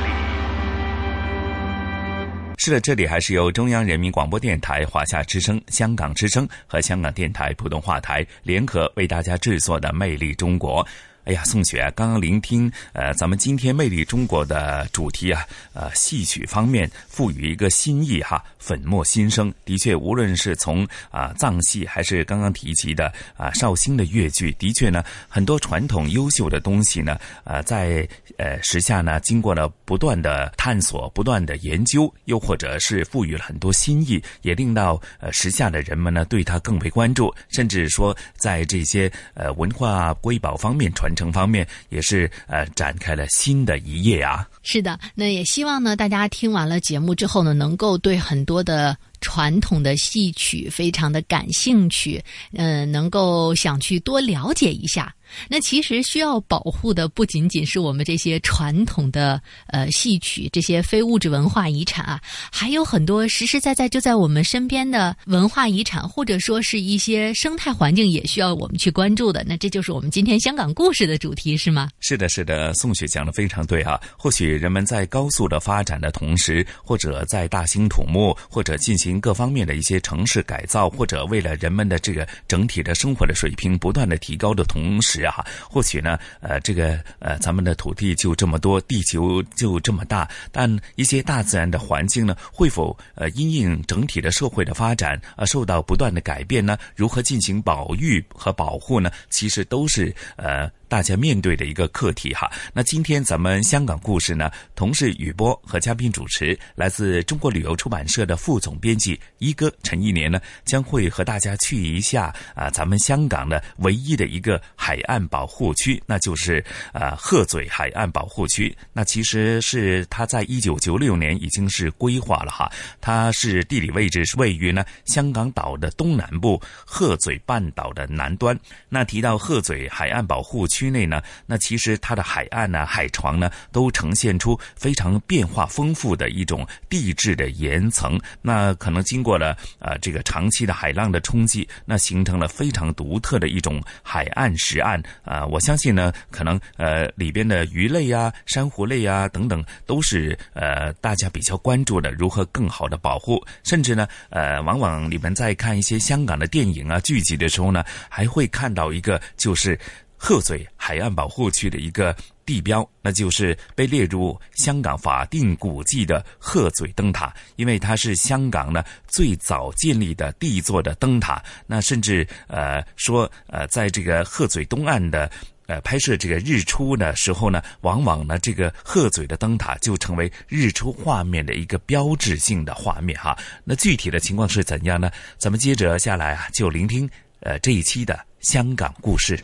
[2.63, 10.85] 是的，这里还是由中央人民广播电台、华夏之声、香港之声和香港电台普通话台联合为大家制作的《魅力中国》。
[11.23, 15.43] 哎呀，宋雪，刚刚聆听呃，咱们今天魅力中国的主题啊，
[15.73, 19.53] 呃，戏曲方面赋予一个新意哈，粉墨新生。
[19.65, 28.07] 的确，无论是从啊藏戏，还是刚刚提及的啊绍兴的越剧，的确呢，很多传统优秀的东西呢，呃，在
[28.37, 41.11] 呃时下呢，经过了不断的探索、不断的研究，又或者是赋予了很多新意，也令到呃时下的人们呢，对它更为关注，甚至说在这些呃文化瑰宝方面传。
[41.13, 44.47] 承方面也是呃展开了新的一页啊。
[44.63, 52.21] 是的，那也希望呢，大家听完了节目之后呢，能够对很多多的传统的戏曲非常的感兴趣，
[52.51, 55.15] 嗯，能够想去多了解一下。
[55.49, 62.19] 那其实需要保护的不仅仅是我们这些传统的呃戏曲这些非物质文化遗产啊，
[62.51, 69.43] 还有很多实实在在就在我们身边的文化遗产，或者说是一些生态环境，也需要我们去关注的。
[69.47, 71.89] 那这就是我们今天香港故事的主题，是吗？
[71.99, 73.99] 是的，是的，宋雪讲的非常对啊。
[74.17, 85.20] 或许人们在高速的发展的同时，或者在大兴土木，或者进行各方面的一些城市改造，或者为了人们的这个整体的生活的水平不断的提高的同时。
[85.25, 96.77] 啊，或许呢，呃，这个呃，咱们的土地就这么多，地球就这么大，但一些大自然的环境呢，会否呃因应整体的社会的发展而受到不断的改变呢？
[96.95, 99.11] 如何进行保育和保护呢？
[99.29, 100.69] 其实都是呃。
[100.91, 102.51] 大家面对的一个课题哈。
[102.73, 116.61] 那今天咱们香港故事呢，同事雨波和嘉宾主持，来自中国旅游出版社的副总编辑一哥陈一年呢，将会和大家去一下啊，咱们香港的唯一的一个海岸保护区，那就是
[116.91, 118.75] 啊鹤嘴海岸保护区。
[118.91, 122.69] 那其实是它在一九九六年已经是规划了哈，
[122.99, 128.59] 它是地理位置是位于呢香港岛的东南部鹤嘴半岛的南端。
[128.89, 130.80] 那提到鹤嘴海岸保护区。
[130.81, 138.19] 区内呢，那其实它的海岸呢、海床呢，都呈现出非常变化丰富的一种地质的岩层。
[138.41, 145.45] 那可能经过了呃这个长期的海浪的冲击，那形成了非常独特的一种海岸石岸啊。
[145.45, 153.45] 我相信呢，可能呃里边的鱼类啊、珊瑚类啊等等，都是呃大家比较关注的，如何更好的保护。
[153.63, 159.77] 甚至呢，呃，往往你们在看一些香港的电影啊、剧集的时候呢，还会看到一个就是。
[160.23, 162.15] 鹤嘴海岸保护区的一个
[162.45, 171.43] 地标，那就是被列入香港法定古迹的鹤嘴灯塔，因为它是香港呢最早建立的第一座的灯塔。
[171.65, 175.29] 那甚至呃说呃，在这个鹤嘴东岸的
[175.65, 183.35] 呃拍摄这个日出的时候呢，往往呢这个鹤嘴的灯塔就成为日出画面的一个标志性的画面哈。
[183.63, 185.09] 那具体的情况是怎样呢？
[185.39, 187.09] 咱们接着下来啊，就聆听
[187.39, 189.43] 呃这一期的香港故事。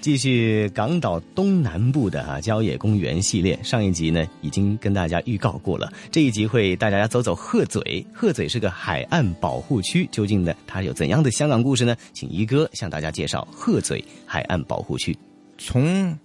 [0.00, 8.04] 继续港岛东南部的啊郊野公园系列，上一集呢已经跟大家预告过了，这一集会带大家走走鹤嘴。
[8.14, 11.96] 鹤嘴是个海岸保护区，究竟呢它有怎样的香港故事呢？
[12.14, 15.16] 请一哥向大家介绍鹤嘴海岸保护区。
[15.58, 16.16] 从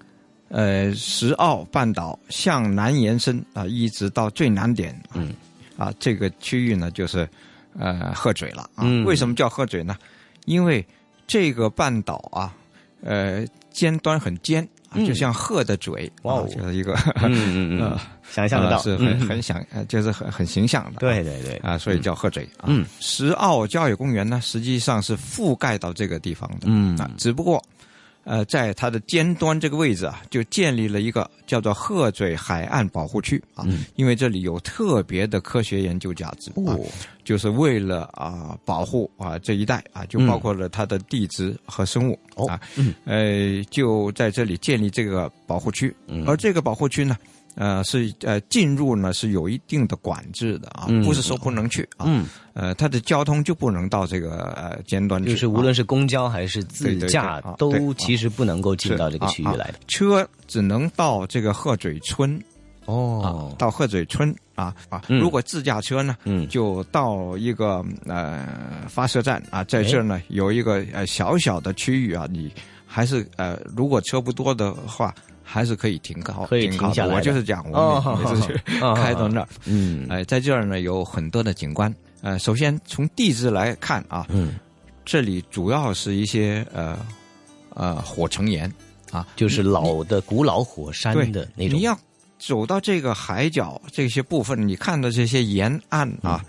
[0.49, 5.33] 呃石澳半岛向南延伸啊，一直到最南点，嗯，
[5.77, 7.27] 啊这个区域呢就是
[7.77, 8.85] 呃鹤嘴了啊。
[9.03, 9.97] 为什么叫鹤嘴呢？
[10.45, 10.85] 因为
[11.25, 12.55] 这个半岛啊，
[13.01, 13.43] 呃。
[13.73, 14.65] 尖端很尖，
[15.05, 16.93] 就像鹤的嘴，哇，就是一个，
[17.23, 17.97] 嗯嗯嗯，
[18.31, 22.47] 想象得到，是很很想，就是很很形象的，对对对，啊，所以叫鹤嘴。
[22.63, 26.95] 嗯，石澳郊野公园呢，实际上是覆盖到这个地方的，嗯。
[26.97, 27.61] 啊，只不过。
[28.23, 33.65] 呃，在它的尖端这个位置啊，就建立了一个叫做鹤嘴海岸保护区啊，
[33.95, 36.77] 因为这里有特别的科学研究价值啊，
[37.23, 42.17] 就是为了啊保护啊这一带啊，就包括了它的地质和生物
[42.47, 42.59] 啊，
[43.05, 45.93] 呃，就在这里建立这个保护区，
[46.25, 47.17] 而这个保护区呢。
[47.55, 52.05] 呃，是呃，进入呢是有一定的管制的啊，不是说不能去啊。
[52.07, 52.25] 嗯。
[52.53, 59.75] 呃，它的交通就不能到这个呃尖端去，就是无论是公交还是自驾，都其实不能够进到这个区域来的。
[59.87, 62.39] 车只能到这个鹤嘴村。
[62.85, 63.55] 哦。
[63.57, 65.01] 到鹤嘴村啊啊！
[65.07, 68.47] 如果自驾车呢，嗯，就到一个呃
[68.87, 72.51] 发射站啊，在这儿呢有一个呃小小的区域啊，你
[72.85, 75.13] 还是呃如果车不多的话。
[75.43, 81.93] 还是可以停靠，可以停靠停下来我就是讲，哦我 每次去哦开到那儿，嗯，哎，在这儿呢有很多的景观。
[82.21, 84.55] 呃，首先从地质来看啊，嗯，
[85.03, 86.97] 这里主要是一些呃
[87.71, 88.71] 呃火成岩
[89.11, 91.77] 啊，就是老的古老火山对的那种。
[91.77, 91.99] 你要
[92.39, 96.43] 走到这个海角这些部分，你看到这些沿岸啊，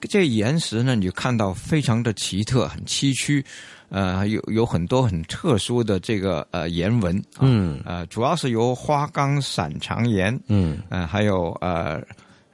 [0.00, 3.44] 这岩石呢，你就看到非常的奇特，很崎岖，
[3.90, 12.02] 呃，有有很多很特殊的这个呃岩纹，啊、嗯呃，主要是由花岗闪长岩，嗯，呃，还有呃。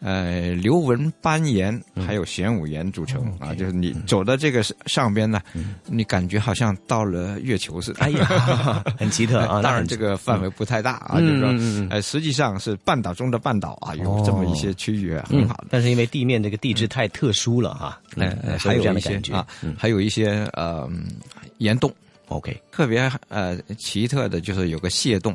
[0.00, 5.40] 呃，刘文斑岩还有玄武岩组成、啊，就是你走到这个上边呢，
[5.86, 8.00] 你感觉好像到了月球似的。
[8.00, 8.26] 哎呀
[8.98, 11.48] 很奇特啊 当然，这个范围不太大啊，嗯就是说，
[11.90, 15.66] 嗯实际上是半岛中的半岛啊，有这么一些区域很好的。
[15.70, 19.46] 但是因为地面这个地质太特殊了哈，呃嗯，还有一些啊，
[19.78, 20.88] 还有一些呃
[21.58, 21.92] 岩洞。
[22.28, 25.34] OK，特别呃奇特的就是有个蟹洞。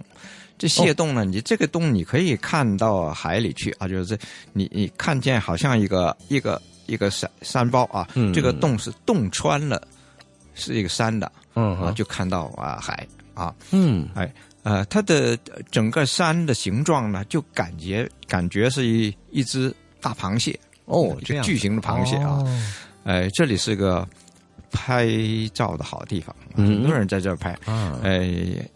[0.61, 4.15] 这蟹洞呢，你这个洞你可以看到海里去啊，就是
[4.53, 9.81] 你你看见好像一个一个一个山山包啊，嗯这个洞是洞穿了，
[10.53, 14.31] 是一个山的，嗯啊，就看到啊海啊，嗯，哎
[14.61, 15.35] 呃，它的
[15.71, 22.61] 整个山的形状呢，就感觉感觉是一一只大螃蟹哦这巨型的螃蟹啊，哦。
[23.03, 24.07] 呃，这里是个
[24.71, 25.07] 拍
[25.53, 26.67] 照的好地方，嗯。
[26.67, 27.99] 很多人在这儿拍，啊。
[28.01, 28.25] 呃，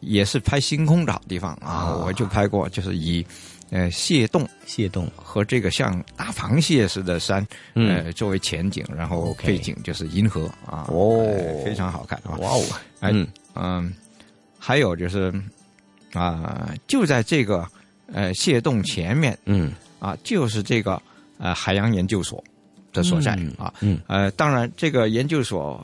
[0.01, 3.25] 也是拍星空的好地方啊，我就拍过，就是以。
[3.71, 5.11] 呃，蟹洞，蟹洞。
[5.15, 8.05] 和这个像大螃蟹似的山，嗯。
[8.05, 11.25] 呃，作为前景，然后背景就是银河啊，哦。
[11.25, 12.63] 呃非常好看啊，哇哦。
[12.99, 13.27] 哎嗯。
[13.55, 13.93] 嗯，
[14.59, 15.33] 还有就是
[16.13, 17.67] 啊、就在这个
[18.13, 19.73] 呃蟹洞前面，嗯。
[19.99, 21.01] 啊，就是这个
[21.39, 22.41] 呃海洋研究所
[22.95, 25.83] 的所在、嗯啊，嗯呃，当然这个研究所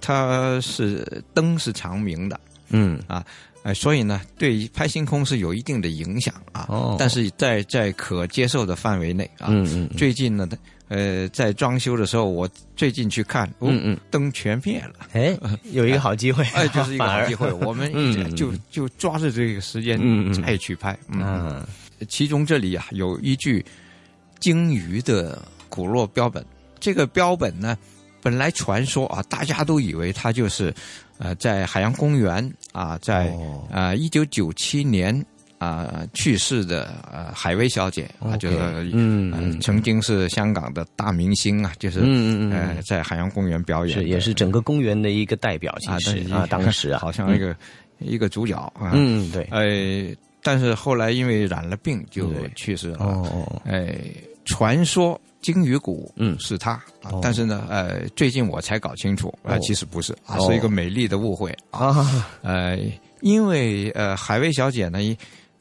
[0.00, 2.38] 它是灯是长明的，
[2.68, 3.24] 嗯啊。
[3.64, 9.48] 呃，所以呢，对于拍星空是有一定的影响啊，哦但是在在可接受的范围内啊。
[9.48, 10.46] 嗯嗯嗯最近呢，
[10.88, 15.06] 呃，在装修的时候，我最近去看，哦、嗯嗯灯全灭了。
[15.14, 15.34] 哎，
[15.72, 19.98] 有一个好机会，哎，就是一个 好机会，我们嗯就就抓着这个时间
[20.42, 20.94] 再去拍。
[21.08, 21.66] 嗯嗯，
[22.06, 23.64] 其中这里啊有一句
[24.40, 25.40] 鲸鱼的
[25.74, 26.44] 骨骼标本，
[26.78, 27.76] 这个标本呢，
[28.22, 30.72] 本来传说啊，大家都以为它就是
[31.18, 33.64] 呃在海洋公园啊，在哦。
[33.72, 35.24] 啊一九九七年。
[35.56, 38.58] 啊、去世的呃海薇小姐啊 OK，就是
[38.92, 47.56] 嗯曾经是香港的大明星啊，就是嗯嗯嗯呃在海洋公园表演，是也是整个公园的一个代表，其啊，实啊，当时啊，好像一个、
[47.98, 49.48] 一个主角啊，嗯对。
[49.50, 53.96] 呃，但是后来因为染了病就去世了，哦哦，哎，
[54.44, 56.34] 传说鲸鱼骨嗯。
[56.40, 56.72] 是他，
[57.02, 57.20] 啊哦。
[57.22, 59.58] 但是呢，呃，最近我才搞清楚，啊、哦。
[59.60, 60.50] 其实不是啊，哦。
[60.50, 61.94] 是一个美丽的误会啊，
[62.42, 62.78] 呃，
[63.20, 64.98] 因为呃，海薇小姐呢，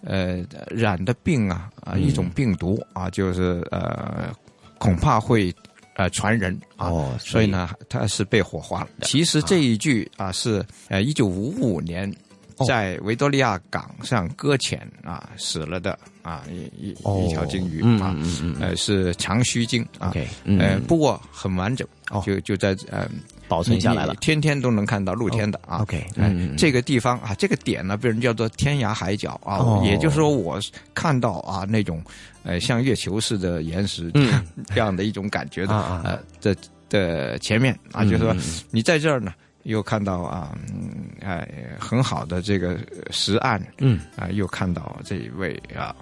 [0.06, 2.02] 呃染的病啊啊、嗯。
[2.02, 4.34] 一种病毒啊，就是呃
[4.78, 5.54] 恐怕会
[5.96, 8.90] 呃传人啊，哦所以呢，她是被火化了。
[9.02, 12.10] 其实这一句啊是呃一九五五年。
[12.58, 12.66] 哦。
[12.68, 18.62] 在维多利亚港上搁浅啊死了的啊一一、哦一条鲸鱼嗯啊，嗯嗯嗯。
[18.62, 20.12] 呃是长须鲸啊
[20.46, 22.24] 呃不过很完整，哦。
[22.26, 23.08] 就就在呃
[23.48, 24.16] 保存下来了。
[24.16, 25.78] 天天都能看到露天的啊。
[25.82, 29.82] OK，哎这个地方啊，这个点呢被人叫做天涯海角啊，哦。
[29.86, 30.60] 也就是说我
[30.96, 32.02] 看到啊那种
[32.44, 34.44] 呃像月球似的岩石嗯。
[34.74, 36.56] 这样的一种感觉的呃的
[36.90, 38.36] 的前面啊，嗯就是说
[38.72, 39.34] 你在这儿呢。
[39.64, 41.48] 又看到啊，嗯哎，
[41.80, 42.78] 很好的这个
[43.12, 44.00] 实案，嗯。
[44.16, 45.96] 啊，又看到这一位啊，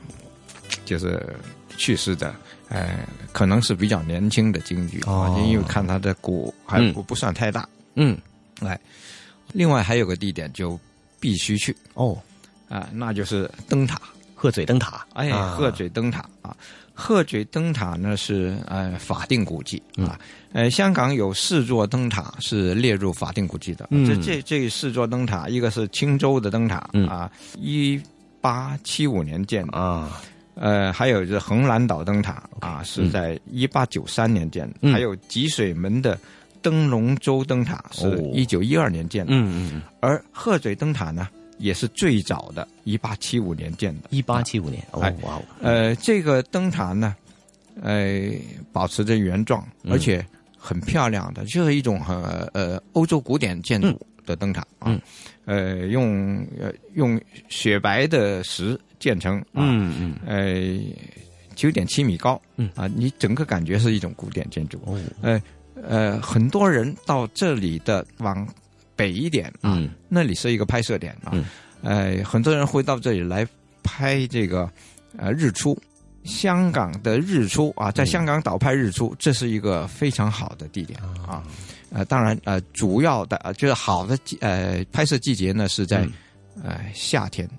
[0.85, 1.21] 就是
[1.77, 2.33] 去世的，
[2.69, 4.99] 哎，可能是比较年轻的京剧
[5.47, 6.93] 因为看他的骨还嗯。
[6.93, 8.17] 不不算太大，嗯，
[8.61, 8.79] 哎，
[9.53, 10.79] 另外还有个地点就
[11.19, 11.75] 必须去。
[11.93, 12.17] 哦，
[12.67, 14.01] 啊，那就是灯塔，
[14.33, 15.55] 鹤嘴灯塔，哎，啊。
[15.55, 16.55] 鹤嘴灯塔啊，
[17.01, 20.05] 鹤嘴灯塔呢是呃法定古迹嗯。
[20.05, 20.19] 啊，
[20.53, 27.07] 呃，香港有四座灯塔是列入法定古迹的，嗯这这这四座灯塔，一个是青州的灯塔、嗯。
[27.07, 27.99] 啊，一
[28.39, 29.77] 八七五年建的。
[29.77, 30.21] 啊，
[30.53, 34.93] 呃，还有就是横栏岛灯塔啊，是在一八九三年建的，嗯。
[34.93, 36.19] 还有吉水门的
[36.61, 38.31] 灯笼洲灯塔是哦。
[38.31, 41.27] 一九一二年建的，嗯嗯，而鹤嘴灯塔呢
[41.61, 44.09] 也是最早的，一八七五年建的。
[44.09, 47.15] 一八七五年，哦哎哇哦，呃，这个灯塔呢，
[47.81, 48.31] 呃，
[48.73, 49.93] 保持着原状，嗯。
[49.93, 50.25] 而且
[50.57, 52.17] 很漂亮的，就是一种很
[52.53, 55.01] 呃欧洲古典建筑的灯塔啊，嗯。
[55.45, 60.79] 呃，用呃用雪白的石建成啊，嗯嗯，呃，
[61.55, 62.69] 九点七米高，嗯。
[62.75, 65.41] 啊，你整个感觉是一种古典建筑，哦，呃
[65.83, 68.47] 呃，很多人到这里的往
[69.01, 69.89] 北一点啊，嗯。
[70.07, 71.45] 那里是一个拍摄点啊，嗯。
[71.81, 73.47] 呃，很多人会到这里来
[73.81, 74.69] 拍这个
[75.17, 75.77] 呃日出。
[76.23, 81.41] 香港的日出啊，在香港岛拍日出，这是一个非常好的地点啊。
[81.89, 86.07] 呃，当然呃，主要的呃就是好的呃拍摄季节呢是在
[86.63, 87.49] 呃夏天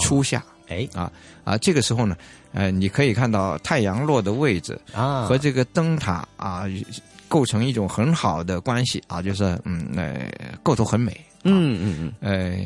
[0.00, 0.40] 初夏。
[0.68, 0.88] 哎。
[0.94, 1.10] 啊
[1.42, 2.16] 啊，这个时候呢，
[2.52, 5.26] 呃，你可以看到太阳落的位置啊。
[5.26, 6.62] 和这个灯塔啊
[7.32, 10.30] 构成一种很好的关系啊，就是嗯呃
[10.62, 11.18] 构图很美。
[11.44, 12.58] 嗯嗯嗯，呃。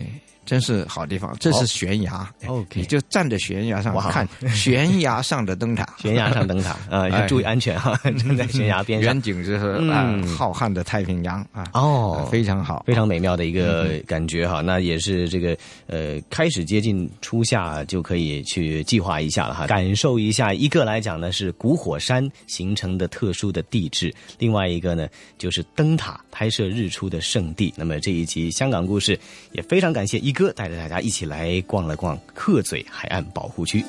[0.46, 14.60] 真是好地方，这是悬崖，OK，你就站在悬崖上看悬崖上的灯塔， 悬崖上灯塔啊， 要注意安全哈， 站在悬崖边上，远景就是啊浩瀚的太平洋啊，哦，非常好，非常美妙的一个感觉哈。
[14.60, 20.54] 那也是这个呃，开始接近初夏就可以去计划一下了哈，感受一下。
[20.54, 27.74] 一个来讲呢是古火山形成的特殊的地质，另外一个呢就是灯塔拍摄日出的圣地。
[27.76, 29.18] 那么这一集香港故事
[29.50, 30.35] 也非常感谢一。
[30.36, 33.82] 哥带着大家一起来逛了逛鹤嘴海岸保护区。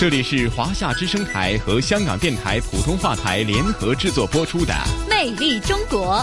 [0.00, 4.74] 这里是华夏之声台和香港电台普通话台联合制作播出的
[5.08, 6.16] 《魅力中国》。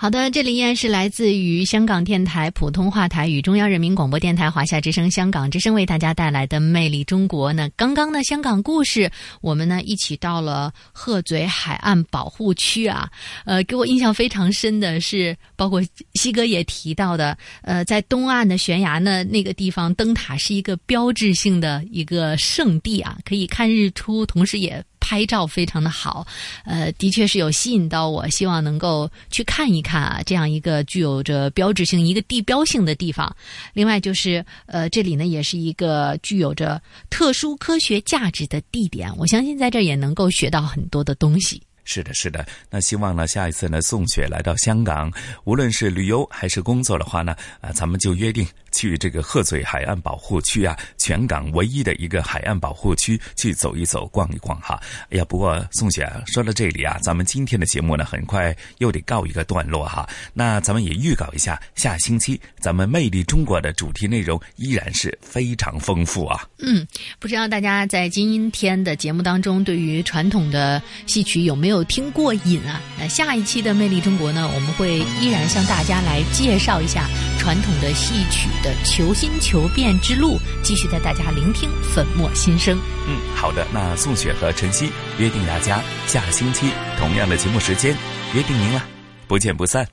[0.00, 7.68] 好的，这里依然是来自于香港电台普通话台与中央人民广播电台华夏之声、香港之声为大家带来的《魅力中国》呢。
[7.74, 13.10] 刚刚呢，香港故事，我们呢一起到了鹤嘴海岸保护区啊。
[13.44, 15.82] 呃，给我印象非常深的是，包括
[16.14, 24.80] 西哥也提到的，呃，在东岸的悬崖呢那个地方，灯塔是一个标志性的一个圣地啊，可以看日出，同时也。
[25.08, 26.26] 拍照非常的好，
[26.66, 33.34] 呃，的确是有吸引到我，希望能够去看一看啊，这样一个具有着标志性、一个地标性的地方。
[33.72, 36.78] 另外就是，呃，这里呢也是一个具有着
[37.08, 41.62] 特殊科学价值的地点，我相信在这儿也能够学到很多的东西。
[41.84, 42.46] 是的，是的。
[42.68, 45.10] 那希望呢，下一次呢，宋雪来到香港，
[45.44, 48.46] 无论是旅游还是工作的话呢，啊，咱们就约定。
[48.72, 54.80] 去这个鹤嘴海岸保护区啊，全港唯一的一个海岸保护区去走一走、逛一逛哈。
[55.10, 60.08] 哎呀，不过宋雪说到这里啊，咱们今天的节目呢，很快又得告一个段落哈。
[60.32, 66.46] 那咱们也预告一下，下星期咱们魅力中国的主题内容依然是非常丰富啊。
[66.58, 66.86] 嗯，
[67.18, 72.80] 不知道大家在今天的节目当中，对于传统的戏曲有没有听过瘾啊？
[72.98, 77.08] 那下一期的魅力中国呢，我们会依然向大家来介绍一下
[77.38, 78.48] 传统的戏曲。
[78.62, 82.78] 的求新求变之路，继续带大家聆听粉墨心声。
[83.06, 87.96] 嗯，好的，那宋雪和晨曦约定大家下星期同样的节目时间
[88.34, 88.84] 约定您了，
[89.26, 89.86] 不见不散，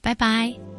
[0.00, 0.69] 拜拜。